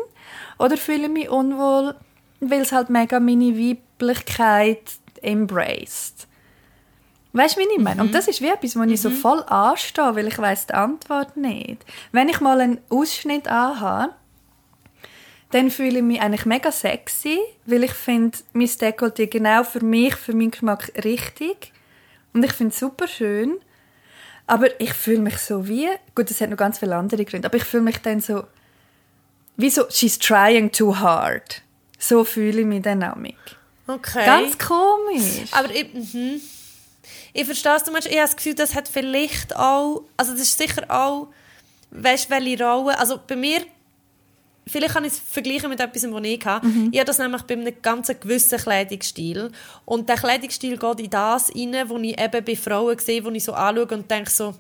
[0.59, 1.95] oder fühle ich mich unwohl,
[2.41, 4.83] weil es halt mega meine Weiblichkeit
[5.23, 6.27] embraced.
[7.33, 8.01] Weißt du, wie ich meine?
[8.01, 11.37] Und das ist wie etwas, wo ich so voll anstehe, weil ich weiß die Antwort
[11.37, 11.85] nicht.
[12.11, 14.15] Wenn ich mal einen Ausschnitt anhabe,
[15.51, 20.15] dann fühle ich mich eigentlich mega sexy, weil ich finde, mein Dekolleté genau für mich,
[20.17, 21.73] für meinen Geschmack richtig.
[22.33, 23.59] Und ich finde es super schön.
[24.49, 27.59] Aber ich fühle mich so wie, gut, das hat noch ganz viele andere Gründe, aber
[27.59, 28.45] ich fühle mich dann so,
[29.59, 31.63] wie so, she's trying too hard.
[31.99, 33.17] So fühle ich mich dann auch.
[33.87, 34.25] Okay.
[34.25, 35.51] Ganz komisch.
[35.51, 36.41] Aber ich, mhm.
[37.35, 40.41] ich verstehe es, du meinst, ich habe das Gefühl, das hat vielleicht auch, also das
[40.41, 41.29] ist sicher auch,
[41.91, 43.61] weißt du, welche Rolle, also bei mir,
[44.69, 46.67] vielleicht kann ich es vergleichen mit etwas, was ich hatte.
[46.91, 49.51] Ich habe das nämlich bei einem ganz gewissen Kleidungsstil
[49.85, 53.45] und der Kleidungsstil geht in das rein, wo ich eben bei Frauen sehe, wo ich
[53.45, 54.55] so anschaue und denke so,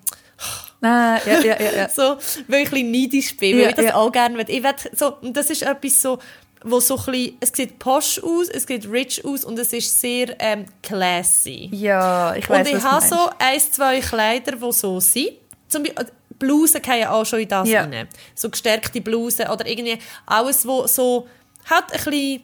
[0.80, 1.88] Ah, ja, ja, ja, ja.
[1.94, 3.94] so, weil ich ein bisschen neidisch bin, weil Ja, ich das ja.
[3.96, 4.44] auch gerne will.
[4.48, 6.18] Ich will so, und das ist etwas so,
[6.62, 10.00] wo so ein bisschen, es sieht posh aus, es sieht rich aus und es ist
[10.00, 11.68] sehr ähm, classy.
[11.72, 15.30] Ja, ich weiß Und ich habe so ein, zwei Kleider, die so sind.
[15.68, 16.06] Zum Beispiel,
[16.38, 17.82] Blusen gehen auch schon in das Ja.
[17.82, 18.08] rein.
[18.34, 21.28] So gestärkte Blusen oder irgendwie alles, wo so
[21.64, 22.42] hat ein bisschen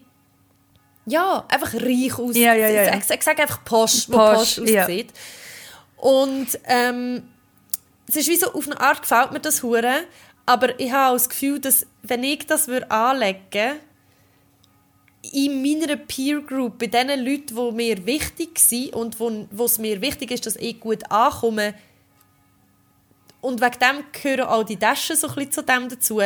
[1.07, 2.42] ja, einfach reich aussieht.
[2.42, 2.97] Ja, ja, ja.
[2.97, 4.84] Ich, ich sage einfach Posh, posh ja.
[4.84, 5.12] aussieht.
[5.97, 7.22] Und ähm,
[8.09, 10.05] es ist wie so, auf eine Art gefällt mir das hure,
[10.47, 13.76] aber ich habe auch das Gefühl, dass wenn ich das würde anlegen würde,
[15.32, 19.78] in meiner Peer Group, bei den Leuten, die mir wichtig sind und wo, wo es
[19.78, 21.74] mir wichtig ist, dass ich gut ankomme,
[23.45, 26.20] und wegen dem gehören auch die Taschen so ein bisschen zu dem dazu,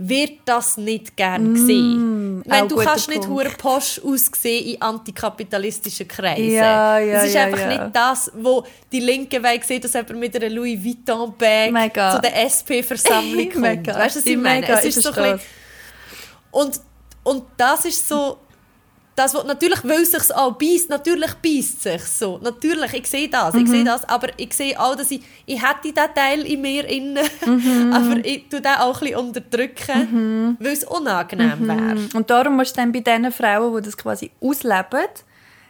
[0.00, 2.44] wird das nicht gern gesehen.
[2.46, 3.46] auch Wenn du kannst nicht Punkt.
[3.46, 6.52] hure posch aussehen in antikapitalistischen Kreisen.
[6.52, 7.68] Ja, ja, das ist ja, einfach ja.
[7.68, 12.14] nicht das, wo die Linke Weg sieht, dass jemand mit einer Louis Vuitton Bag Mega.
[12.14, 13.62] zu der SP-Versammlung kommt.
[13.62, 13.98] Mega.
[13.98, 14.60] Weißt du, was ich meine?
[14.60, 15.40] Mega, es ich ist so ein bisschen,
[16.52, 16.80] und,
[17.24, 18.38] und das ist so
[19.18, 22.38] das, was natürlich, weil es sich auch beißt, natürlich beißt es sich so.
[22.42, 25.82] Natürlich, ich sehe das, ich sehe das, aber ich sehe auch, dass ich, ich hätte
[25.92, 27.18] diesen Teil in mir innen,
[27.92, 32.08] aber ich tue den auch ein bisschen unterdrücken, weil es unangenehm wäre.
[32.14, 35.08] Und darum musst du dann bei den Frauen, die das quasi ausleben,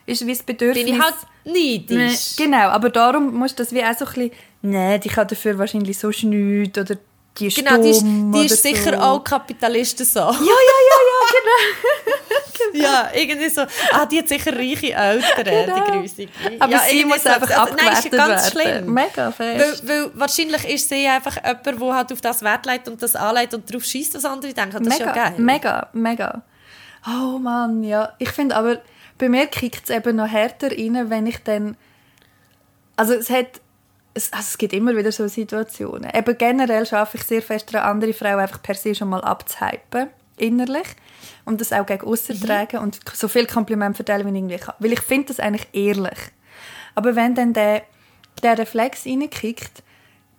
[0.06, 0.84] ist wie das Bedürfnis...
[0.84, 2.36] Bin ich halt Nee, neidisch.
[2.36, 4.30] genau, aber darum musst du das wie auch so ein bisschen...
[4.60, 6.96] Nein, die kann dafür wahrscheinlich so nichts oder
[7.38, 9.02] die ist Genau, die ist, die ist sicher so.
[9.02, 10.20] auch Kapitalisten so.
[10.20, 12.47] Ja, ja, ja, ja, genau.
[12.72, 13.62] Ja, irgendwie so.
[13.92, 15.74] Ah, die hat sicher reiche Eltern, Genau.
[15.86, 16.28] die Grüßige.
[16.58, 17.28] Aber ja, sie muss so.
[17.30, 18.80] einfach Also, Nein, ist abgewertet ganz werden.
[18.84, 18.94] schlimm.
[18.94, 19.88] Mega fest.
[19.88, 23.16] Weil, weil wahrscheinlich ist sie einfach jemand, der halt auf das Wert legt und das
[23.16, 24.72] anlegt und darauf schießt, was andere denken.
[24.72, 25.34] Das mega, ist ja geil.
[25.38, 26.42] mega, mega.
[27.06, 28.12] Oh Mann, ja.
[28.18, 28.80] Ich finde aber,
[29.18, 31.76] bei mir kickt es eben noch härter rein, wenn ich dann...
[32.96, 33.60] Also es hat...
[34.14, 36.10] Es, also es gibt immer wieder so Situationen.
[36.12, 40.08] Eben generell schaffe ich sehr fest daran, andere Frauen einfach per se schon mal abzuhypen,
[40.36, 40.88] innerlich.
[41.44, 44.74] Und das auch gegen aussen tragen und so viel Kompliment verteilen, wie ich irgendwie kann.
[44.78, 46.18] Weil ich finde das eigentlich ehrlich.
[46.94, 47.82] Aber wenn dann der,
[48.42, 49.82] der Reflex reinkickt,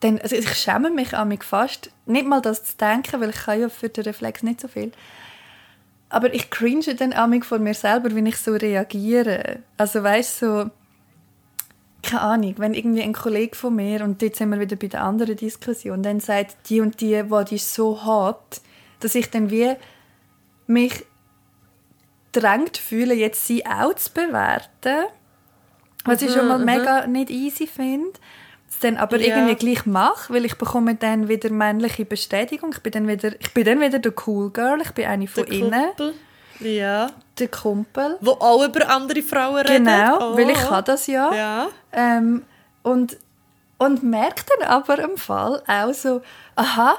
[0.02, 3.36] dann, also ich schäme mich an mich fast, nicht mal das zu denken, weil ich
[3.36, 4.92] kann ja für den Reflex nicht so viel.
[6.10, 9.60] Aber ich cringe dann an mich vor mir selber, wenn ich so reagiere.
[9.78, 10.70] Also weißt so,
[12.02, 15.04] keine Ahnung, wenn irgendwie ein Kollege von mir, und jetzt sind wir wieder bei der
[15.04, 18.62] anderen Diskussion, dann sagt, die und die, die ist so hart,
[19.00, 19.76] dass ich dann wie
[20.70, 21.06] mich
[22.32, 25.06] drängt fühle, jetzt sie auch zu bewerten,
[26.06, 28.12] was ich schon mal mega nicht easy finde,
[28.70, 29.36] es dann aber Ja.
[29.38, 33.54] irgendwie gleich mache, weil ich bekomme dann wieder männliche Bestätigung, ich bin dann wieder, ich
[33.54, 36.14] bin dann wieder der Cool Girl, ich bin eine von Der innen, Kumpel.
[36.60, 37.10] Ja.
[37.38, 38.18] der Kumpel.
[38.22, 39.86] Wo auch über andere Frauen reden.
[39.86, 40.38] Genau, oh.
[40.38, 41.34] weil ich kann das ja.
[41.34, 41.68] Ja.
[41.92, 42.44] Ähm,
[42.84, 43.18] und,
[43.80, 46.22] und merke dann aber im Fall auch so,
[46.56, 46.96] aha,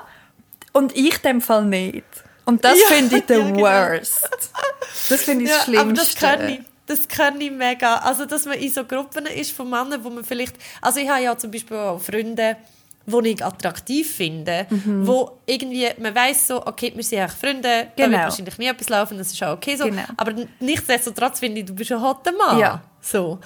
[0.72, 2.04] und ich dem Fall nicht.
[2.50, 3.60] Und das Ja, finde ich the ja, genau.
[3.60, 4.28] worst.
[5.08, 5.94] Das finde ich das aber Schlimmste.
[5.94, 6.60] das kann ich.
[6.86, 7.98] Das kann ich mega.
[7.98, 10.56] Also, dass man in so Gruppen ist von Männern, wo man vielleicht...
[10.82, 12.56] Also, ich habe ja zum Beispiel auch Freunde,
[13.06, 15.06] die ich attraktiv finde, Mhm.
[15.06, 18.18] wo irgendwie, man weiß so, okay, wir sind eigentlich Freunde, da wird Genau.
[18.24, 19.84] wahrscheinlich nie etwas laufen, das ist auch okay so.
[19.84, 20.02] Genau.
[20.16, 22.58] Aber nichtsdestotrotz finde ich, du bist ein hotter Mann.
[22.58, 22.82] Ja.
[23.00, 23.38] So.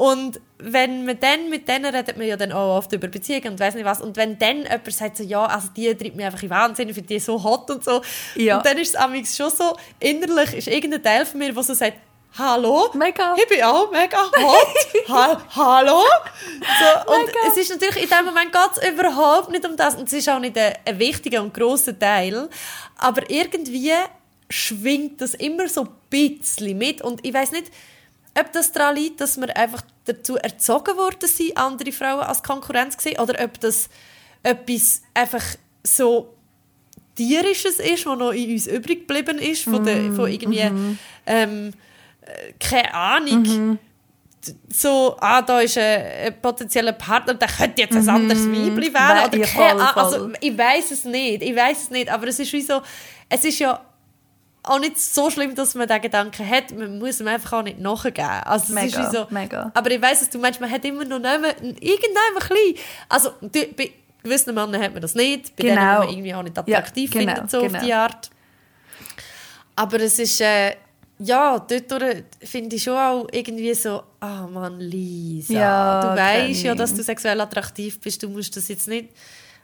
[0.00, 3.60] Und wenn man dann mit denen redet man ja dann auch oft über Beziehungen und
[3.60, 4.00] weiß nicht was.
[4.00, 6.94] Und wenn dann jemand sagt so, ja, also die treibt mich einfach in Wahnsinn, ich
[6.94, 8.00] finde die so hot und so.
[8.34, 8.56] Ja.
[8.56, 11.74] Und dann ist es amigs schon so, innerlich ist irgendein Teil von mir, der so
[11.74, 11.98] sagt,
[12.38, 12.88] Hallo?
[12.94, 13.34] Mega.
[13.36, 14.68] Ich bin auch mega hot.
[15.08, 16.00] ha Hallo?
[16.00, 17.38] So, und Mega.
[17.48, 19.96] es ist natürlich, in dem Moment geht es überhaupt nicht um das.
[19.96, 22.48] Und es ist auch nicht ein, ein wichtiger und grosser Teil.
[22.96, 23.92] Aber irgendwie
[24.48, 27.02] schwingt das immer so ein bisschen mit.
[27.02, 27.70] Und ich weiß nicht,
[28.38, 32.96] ob das daran liegt, dass wir einfach dazu erzogen worden sind, andere Frauen als Konkurrenz
[32.96, 33.88] zu sehen, oder ob das
[34.42, 35.44] etwas einfach
[35.84, 36.34] so
[37.14, 40.58] tierisches ist, was noch in uns übrig geblieben ist, von, der, von irgendwie,
[41.26, 41.72] ähm,
[42.22, 43.42] äh, keine Ahnung,
[44.46, 48.94] d- so, ah, da ist ein, potenzieller Partner, der könnte jetzt ein anderes Weibli werden,
[48.94, 52.38] Wär- oder keine Ahnung, also ich weiß es nicht, ich weiß es nicht, aber es
[52.38, 52.80] ist wie so,
[53.28, 53.84] es ist ja
[54.62, 57.78] auch nicht so schlimm, dass man den Gedanken hat, man muss ihm einfach auch nicht
[57.78, 58.24] nachgeben.
[58.44, 59.70] Also Mega, ist so, mega.
[59.74, 62.74] aber ich weiß, dass du meinst, man hat immer noch nicht irgendein klein,
[63.08, 63.92] also du, bei
[64.22, 65.98] gewissen Männern hat man das nicht, bei denen Genau.
[66.00, 67.78] man irgendwie auch nicht attraktiv Ja, genau, findet, so genau.
[67.78, 68.30] auf die Art.
[69.76, 70.76] Aber es ist, äh,
[71.20, 76.74] ja, dort finde ich schon auch irgendwie so, ah Mann, Lisa, Ja, du weißt ja,
[76.74, 79.08] dass du sexuell attraktiv bist, du musst das jetzt nicht,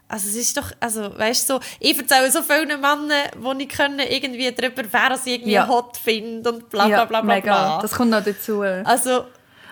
[0.09, 3.11] also es ist doch, also weißt du, so, ich erzähle so vielen Männern,
[3.59, 5.67] die ich können, irgendwie darüber, wer sie irgendwie Ja.
[5.67, 7.41] hot finden und bla bla ja, bla bla mega.
[7.53, 7.81] bla.
[7.81, 8.61] Das kommt noch dazu.
[8.61, 9.25] Also,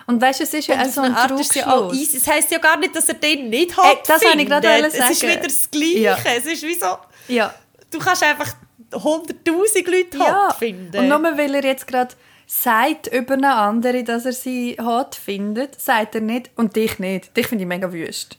[0.06, 1.94] Und weißt du, es ist ja so ein Art ja auch Trugschluss.
[2.00, 2.16] easy.
[2.18, 4.48] Es heisst ja gar nicht, dass er den nicht hot Ey, das wollte ich findet.
[4.62, 5.32] gerade Es ist sagen.
[5.32, 5.98] wieder das Gleiche.
[5.98, 6.16] Ja.
[6.36, 7.54] Es ist wie so, Ja.
[7.90, 8.54] du kannst einfach
[8.92, 10.54] 100'000 Leute hot ja.
[10.58, 10.96] finden.
[10.98, 12.14] Und nur weil er jetzt gerade
[12.46, 17.36] sagt über eine andere, dass er sie hot findet, sagt er nicht und dich nicht.
[17.36, 18.38] Dich finde ich mega wüst.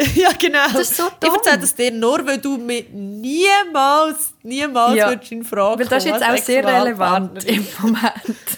[0.14, 0.64] ja, genau.
[0.72, 1.34] Das ist so Ich dumm.
[1.34, 5.08] erzähle das dir nur, weil du mich niemals, niemals Ja.
[5.10, 8.14] würdest in Frage Weil das ist jetzt auch sehr relevant im Moment.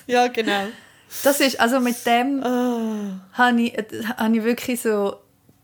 [0.06, 0.66] Ja, genau.
[1.24, 3.20] Das ist, also mit dem Ah.
[3.34, 3.84] habe ich, äh,
[4.16, 5.16] habe ich wirklich so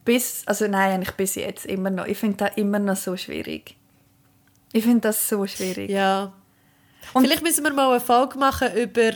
[0.05, 2.07] bis, also nein, eigentlich bis jetzt immer noch.
[2.07, 3.76] Ich finde das immer noch so schwierig.
[4.72, 5.91] Ich finde das so schwierig.
[5.91, 6.33] Ja.
[7.14, 9.12] Und- Vielleicht müssen wir mal eine Folge machen über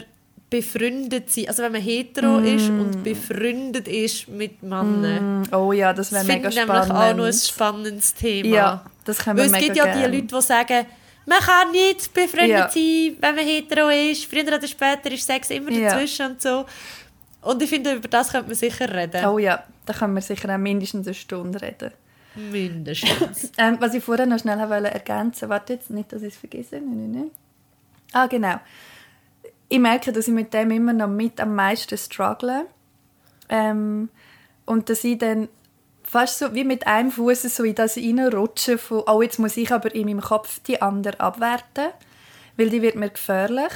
[0.53, 1.49] befreundet sein.
[1.49, 2.45] Also wenn man hetero Mm.
[2.45, 5.49] ist und befreundet ist mit Männern.
[5.53, 6.93] Oh ja, das wäre Das mega finde ich nämlich spannend.
[7.13, 8.49] auch noch ein spannendes Thema.
[8.55, 9.99] Ja, das können wir Weil es mega gibt ja gern.
[10.13, 10.87] die Leute, die sagen,
[11.27, 12.69] man kann nicht befreundet Ja.
[12.69, 14.25] sein, wenn man hetero ist.
[14.27, 15.91] Früher oder später ist Sex immer Ja.
[15.91, 16.65] dazwischen und so.
[17.43, 19.25] Und ich finde, über das könnte man sicher reden.
[19.25, 21.91] Oh ja, da können wir sicher auch mindestens eine Stunde reden.
[22.35, 23.51] Mindestens.
[23.59, 26.77] Ähm, was ich vorher noch schnell wollte ergänzen, warte jetzt nicht, dass ich es vergesse.
[26.77, 27.31] Nein, nein, nein.
[28.13, 28.57] Ah, genau.
[29.73, 32.67] Ich merke, dass ich mit dem immer noch mit am meisten struggle.
[33.49, 34.11] Ähm,
[34.67, 35.49] und dass ich dann
[36.05, 39.73] fast so wie mit einem Fuß so in das reinrutsche von «Oh, jetzt muss ich
[39.73, 41.89] aber in meinem Kopf die andere abwerten,
[42.59, 43.73] weil die wird mir gefährlich».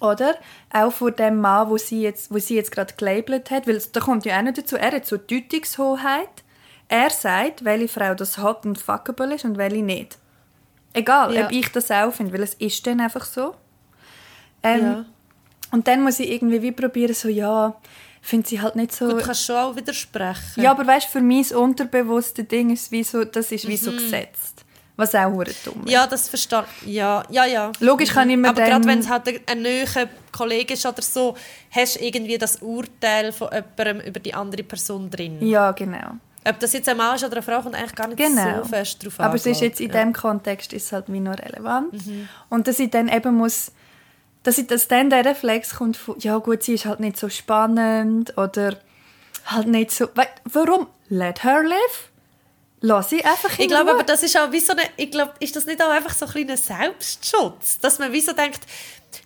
[0.00, 0.36] Oder
[0.72, 4.00] auch vor dem Mann, wo sie jetzt, wo sie jetzt gerade gelabelt hat, weil da
[4.00, 6.44] kommt ja auch noch dazu, er hat so Deutungshoheit.
[6.88, 10.18] Er sagt, welche Frau das hot und fuckable ist und welche nicht.
[10.92, 11.46] Egal, Ja.
[11.46, 13.54] ob ich das auch finde, weil es ist dann einfach so.
[14.62, 15.04] Ähm, Ja.
[15.70, 17.74] Und dann muss ich irgendwie wie probieren, so, ja,
[18.22, 19.08] finde sie halt nicht so...
[19.10, 20.62] Du kannst schon auch widersprechen.
[20.62, 24.64] Ja, aber weißt, für mein unterbewusste Ding ist wie so, das ist wie so gesetzt.
[24.96, 25.92] Was auch hure dumm ist.
[25.92, 26.94] Ja, das verstehe ich.
[26.94, 27.70] Ja, ja, ja.
[27.78, 29.84] Logisch kann ich mir Aber gerade wenn es halt ein, neuer
[30.32, 31.36] Kollege ist oder so,
[31.70, 35.46] hast du irgendwie das Urteil von jemandem über die andere Person drin.
[35.46, 36.14] Ja, genau.
[36.44, 38.62] Ob das jetzt ein Mann ist oder eine Frau, kommt eigentlich gar nicht Genau.
[38.62, 39.26] so fest drauf an.
[39.26, 39.90] Aber es ist jetzt in.
[39.90, 39.98] Ja.
[39.98, 41.92] diesem Kontext ist es halt wie noch relevant.
[41.92, 42.28] Mhm.
[42.48, 43.70] Und dass ich dann eben muss,
[44.48, 47.28] dass, ich, dass dann der Reflex kommt von, ja gut, sie ist halt nicht so
[47.28, 48.76] spannend oder
[49.46, 50.86] halt nicht so, Wei- warum?
[51.10, 52.10] Let her live.
[52.80, 55.32] Lass sie einfach in Ich glaube aber, das ist auch wie so eine, ich glaube,
[55.40, 57.78] ist das nicht auch einfach so ein kleiner Selbstschutz?
[57.80, 58.60] Dass man wie so denkt,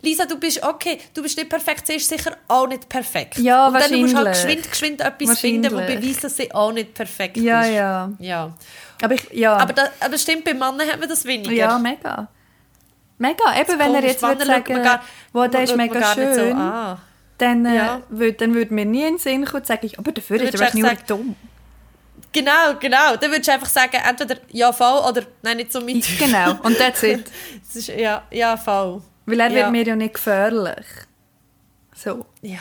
[0.01, 3.39] Lisa, du bist okay, du bist nicht perfekt, sie ist sicher auch nicht perfekt.
[3.39, 6.01] Ja, Und dann musst du halt geschwind, geschwind etwas finden, das Wahrscheinlich.
[6.01, 7.71] beweist, dass sie auch nicht perfekt Ja, ist.
[7.75, 8.11] ja.
[8.19, 8.53] ja.
[9.03, 9.57] Aber ich, ja.
[9.57, 11.53] Aber, das, aber stimmt, bei Männern hat man das weniger.
[11.53, 12.29] ja, mega.
[13.23, 13.61] Mega.
[13.61, 15.03] Eben, wenn er jetzt würde sagen, man gar-
[15.33, 16.99] wow, der ist mega nicht so schön, an.
[17.39, 18.03] dann, äh, Ja.
[18.09, 20.77] würd, dann würde mir nie in den Sinn kommen, zu sagen, aber dafür ist er
[20.77, 21.37] nur dumm.
[22.33, 23.17] Genau, genau.
[23.17, 26.05] Dann würdest du einfach sagen, entweder ja, voll oder nein, nicht so mit.
[26.19, 27.25] Genau, und that's it.
[27.67, 29.03] Das ist, ja, ja, voll.
[29.27, 29.55] Weil er Ja.
[29.57, 30.85] wird mir ja nicht gefährlich.
[31.95, 32.25] So.
[32.41, 32.59] Ja,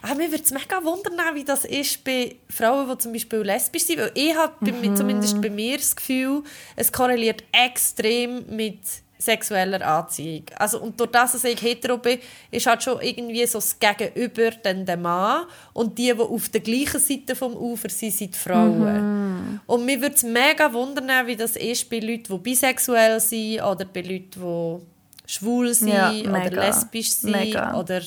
[0.00, 3.82] aber mir würde es mega wundern, wie das ist bei Frauen, die zum Beispiel lesbisch
[3.82, 3.98] sind.
[3.98, 4.96] Weil ich habe Mhm.
[4.96, 6.42] zumindest bei mir das Gefühl,
[6.76, 8.78] es korreliert extrem mit
[9.20, 10.44] sexueller Anziehung.
[10.56, 12.18] Also, und durch das, dass ich hetero bin,
[12.50, 16.60] ist halt schon irgendwie so das Gegenüber dann der Mann und die, die auf der
[16.60, 19.34] gleichen Seite vom Ufer sind, sind die Frauen.
[19.34, 19.60] Mhm.
[19.66, 23.84] Und mir würde es mega wundern, wie das ist bei Leuten, die bisexuell sind oder
[23.84, 24.78] bei Leuten, die
[25.26, 27.78] schwul sind Ja, oder lesbisch sind Mega.
[27.78, 28.00] oder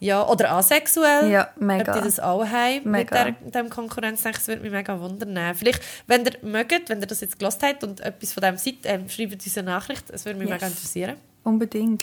[0.00, 1.30] ja, oder asexuell.
[1.30, 1.92] Ja, mega.
[1.94, 3.24] Ob die das auch haben mit Mega.
[3.24, 3.32] der,
[3.62, 5.54] dem Konkurrenz, denke ich, das würde mich mega wundern.
[5.54, 8.74] Vielleicht, wenn ihr mögt, wenn ihr das jetzt gelost habt und etwas von dem seid,
[8.84, 10.56] ähm, schreibt uns eine Nachricht, das würde mich Yes.
[10.56, 11.14] mega interessieren.
[11.42, 12.02] Unbedingt.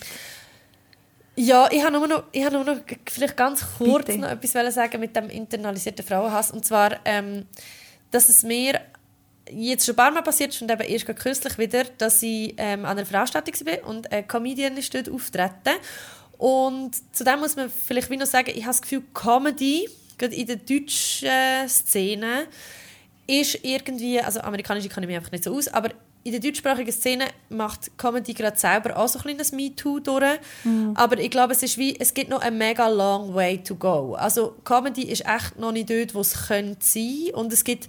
[1.35, 2.77] Ja, ich habe nur noch, ich habe nur noch
[3.09, 4.19] vielleicht ganz kurz Bitte.
[4.19, 6.51] noch etwas sagen mit dem internalisierten Frauenhass.
[6.51, 7.45] Und zwar, ähm,
[8.11, 8.81] dass es mir
[9.49, 12.85] jetzt schon ein paar Mal passiert ist und eben erst kürzlich wieder, dass ich ähm,
[12.85, 15.75] an einer Veranstaltung war und eine Comedian ist dort auftreten.
[16.41, 19.87] Und zu dem muss man vielleicht wie noch sagen, ich habe das Gefühl, Comedy,
[20.17, 21.29] gerade in der deutschen
[21.69, 22.47] Szene,
[23.27, 25.91] ist irgendwie, also amerikanische kann ich mir einfach nicht so aus, aber
[26.23, 30.39] in der deutschsprachigen Szene macht Comedy gerade selber auch so ein kleines MeToo durch.
[30.95, 34.15] Aber ich glaube, es ist wie, es gibt noch einen mega long way to go.
[34.15, 37.87] Also Comedy ist echt noch nicht dort, wo es könnte sein und es gibt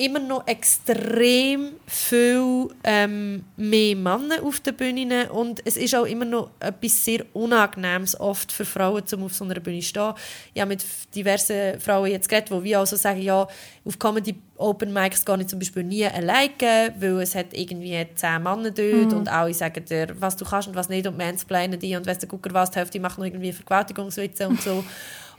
[0.00, 6.24] immer noch extrem viel ähm, mehr Männer auf den Bühnen und es ist auch immer
[6.24, 10.14] noch etwas sehr Unangenehmes oft für Frauen, um auf so einer Bühne zu stehen.
[10.54, 10.84] Ich habe mit
[11.14, 13.46] diversen Frauen jetzt geredet, die wie auch so sagen, ja,
[13.84, 18.42] auf Comedy Open Mics gehe ich zum Beispiel nie alleine, weil es hat irgendwie zehn
[18.42, 21.94] Männer dort und alle sagen dir, was du kannst und was nicht und mansplainen die
[21.94, 24.82] und weiss der Gucker was, die Hälfte macht noch irgendwie Vergewaltigungswitze und so.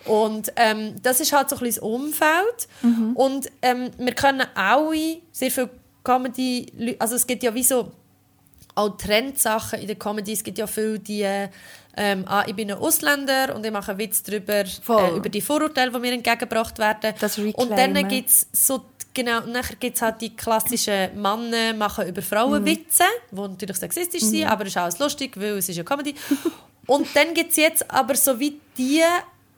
[0.06, 2.68] Und ähm, das ist halt so ein bisschen das Umfeld.
[3.16, 5.70] Und ähm, wir können alle sehr viel
[6.04, 7.92] Comedy, also es gibt ja wie so
[8.76, 10.34] auch Trendsachen in der Comedy.
[10.34, 11.26] Es gibt ja viel die,
[11.98, 15.42] ähm, ah, ich bin ein Ausländer und ich mache einen Witz darüber, äh, über die
[15.42, 17.14] Vorurteile, die mir entgegengebracht werden.
[17.20, 18.08] Das und dann Reclaimen.
[18.08, 22.66] gibt es so, genau, und nachher gibt es halt die klassischen Männer machen über Frauen
[22.66, 26.16] Witze, die natürlich sexistisch sind, aber es ist alles lustig, weil es ist ja Comedy.
[26.88, 29.04] und dann gibt es jetzt aber so wie die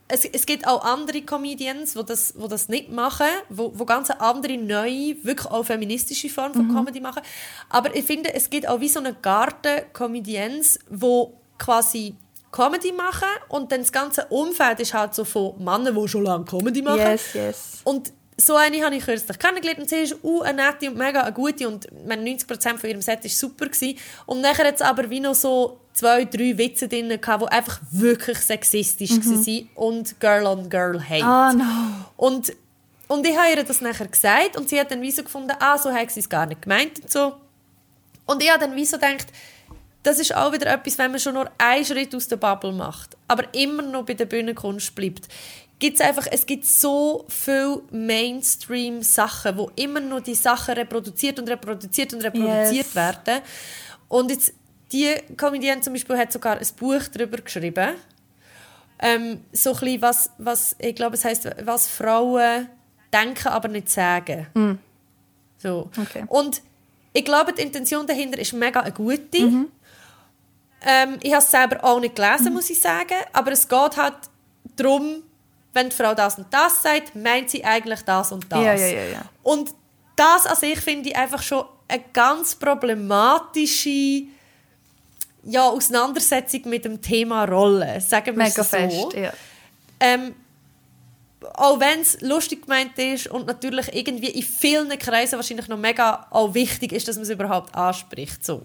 [0.07, 4.09] es, es gibt auch andere Comedians, die das, die das nicht machen, wo, wo ganz
[4.09, 7.21] andere, neue, wirklich auch feministische Form von Comedy machen.
[7.69, 11.25] Aber ich finde, es gibt auch wie so eine Garten Comedians, die
[11.57, 12.15] quasi
[12.51, 16.45] Comedy machen und dann das ganze Umfeld ist halt so von Männern, die schon lange
[16.45, 16.99] Comedy machen.
[16.99, 17.81] Yes, yes.
[17.83, 21.21] Und so eine habe ich kürzlich kennengelernt und sie ist uh, eine nette und mega
[21.21, 23.65] eine gute und meine 90% von ihrem Set war super.
[23.65, 23.97] Gewesen.
[24.25, 27.79] Und nachher hat es aber wie noch so zwei, drei Witze drin gehabt, die einfach
[27.91, 31.23] wirklich sexistisch waren und Girl on Girl Hate.
[31.23, 31.63] Ah, no.
[32.17, 32.53] Und,
[33.07, 35.77] und ich habe ihr das nachher gesagt und sie hat dann wie so gefunden, ah,
[35.77, 37.33] so hat sie es gar nicht gemeint und so.
[38.25, 39.27] Und ich habe dann wie so gedacht,
[40.03, 43.17] das ist auch wieder etwas, wenn man schon nur einen Schritt aus der Bubble macht,
[43.27, 45.27] aber immer noch bei der Bühnenkunst bleibt.
[45.83, 52.13] Gibt's einfach, es gibt so viele Mainstream-Sachen, wo immer noch die Sachen reproduziert und reproduziert
[52.13, 52.95] und reproduziert Yes.
[52.95, 53.41] werden.
[54.07, 54.53] Und jetzt
[54.93, 57.95] die Comedienne zum Beispiel hat sogar ein Buch darüber geschrieben.
[58.97, 62.69] Ähm, so ein bisschen, was, was, ich glaube, es heißt, was Frauen
[63.11, 64.79] denken, aber nicht sagen.
[65.57, 65.89] So.
[65.99, 66.23] Okay.
[66.29, 66.61] Und
[67.11, 69.37] ich glaube, die Intention dahinter ist mega eine gute.
[69.37, 69.67] Ähm,
[71.21, 73.17] ich habe es selber auch nicht gelesen, muss ich sagen.
[73.33, 74.15] Aber es geht halt
[74.77, 75.23] darum,
[75.73, 78.59] wenn die Frau das und das sagt, meint sie eigentlich das und das.
[78.59, 79.25] Ja, ja, ja, ja.
[79.41, 79.73] Und
[80.15, 84.23] das an sich finde ich einfach schon eine ganz problematische
[85.43, 87.99] ja, Auseinandersetzung mit dem Thema Rolle.
[88.01, 88.77] Sagen wir Mega es so.
[88.77, 89.33] fest, ja.
[89.99, 90.35] Ähm,
[91.55, 96.27] auch wenn es lustig gemeint ist und natürlich irgendwie in vielen Kreisen wahrscheinlich noch mega
[96.29, 98.45] auch wichtig ist, dass man es überhaupt anspricht.
[98.45, 98.63] So.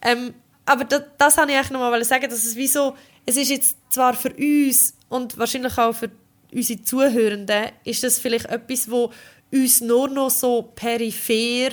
[0.00, 0.34] Ähm,
[0.64, 3.50] aber das, das wollte ich eigentlich noch mal sagen, dass es wie so, es ist
[3.50, 6.10] jetzt zwar für uns und wahrscheinlich auch für
[6.52, 9.12] unsere Zuhörenden, ist das vielleicht etwas, wo
[9.52, 11.70] uns nur noch so peripher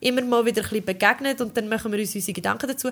[0.00, 2.90] immer mal wieder ein bisschen begegnet und dann machen wir uns unsere Gedanken dazu.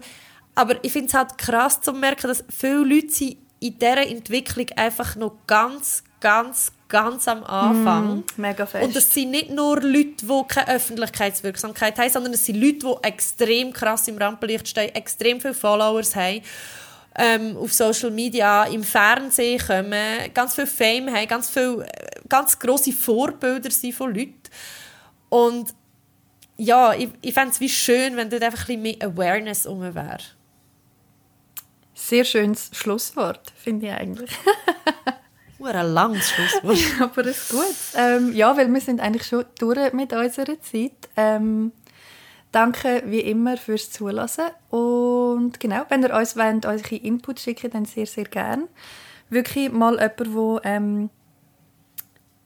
[0.55, 4.67] Aber ich finde es halt krass zu merken, dass viele Leute sind in dieser Entwicklung
[4.77, 8.25] einfach noch ganz, ganz, ganz am Anfang.
[8.37, 8.85] Mega fest.
[8.85, 13.07] Und das sind nicht nur Leute, die keine Öffentlichkeitswirksamkeit haben, sondern es sind Leute, die
[13.07, 16.43] extrem krass im Rampenlicht stehen, extrem viele Followers haben,
[17.17, 22.59] ähm, auf Social Media, im Fernsehen kommen, ganz viel Fame haben, ganz viel, äh, ganz
[22.59, 24.41] grosse Vorbilder sind von Leuten.
[25.29, 25.75] Und
[26.57, 29.81] ja, ich, ich fände es wie schön, wenn dort einfach ein bisschen mehr Awareness um
[29.81, 30.19] wäre.
[31.95, 34.31] Sehr schönes Schlusswort, finde ich eigentlich.
[35.59, 36.79] Nur ein langes Schlusswort.
[37.01, 37.77] Aber es ist gut.
[37.97, 41.09] Ähm, ja, weil wir sind eigentlich schon durch mit unserer Zeit.
[41.17, 41.73] Ähm,
[42.53, 44.45] danke wie immer fürs Zulassen.
[44.71, 48.69] Und genau, wenn ihr uns wollt, eure Input schicken dann sehr, sehr gerne.
[49.31, 51.11] Wirklich mal jemand, der, ähm,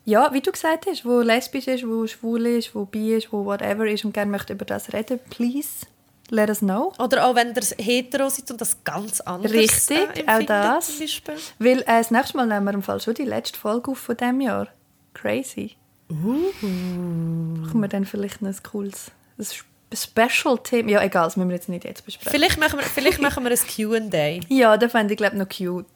[0.05, 3.45] ja, wie du gesagt hast, wo lesbisch ist, wo schwul ist, wo bi ist, wo
[3.45, 5.85] whatever ist und gerne möchte über das reden, please
[6.31, 6.93] let us know.
[6.99, 10.87] Oder auch wenn ihr hetero seid und das ganz anders Richtig, äh, auch das.
[10.87, 11.35] Zum Beispiel.
[11.59, 14.17] Weil äh, das nächste Mal nehmen wir im Fall schon die letzte Folge auf von
[14.17, 14.69] diesem Jahr.
[15.15, 15.73] Crazy.
[16.09, 19.47] Machen wir dann vielleicht noch ein cooles ein
[19.95, 20.91] Sp- Special-Thema?
[20.91, 22.33] Ja, egal, das müssen wir jetzt nicht jetzt besprechen.
[22.33, 24.41] Vielleicht machen wir, vielleicht machen wir ein Q&A.
[24.55, 25.87] Ja, das fände ich, glaube noch cute.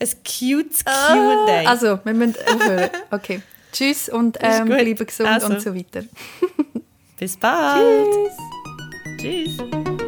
[0.00, 1.68] Ein cutes Q&A.
[1.68, 2.90] Also, wir müssen aufhören.
[3.10, 3.42] Okay.
[3.72, 5.48] Tschüss und ähm, bleiben gesund Also.
[5.48, 6.04] und so weiter.
[7.18, 8.06] Bis bald.
[9.20, 9.56] Tschüss.
[9.56, 10.03] Tschüss.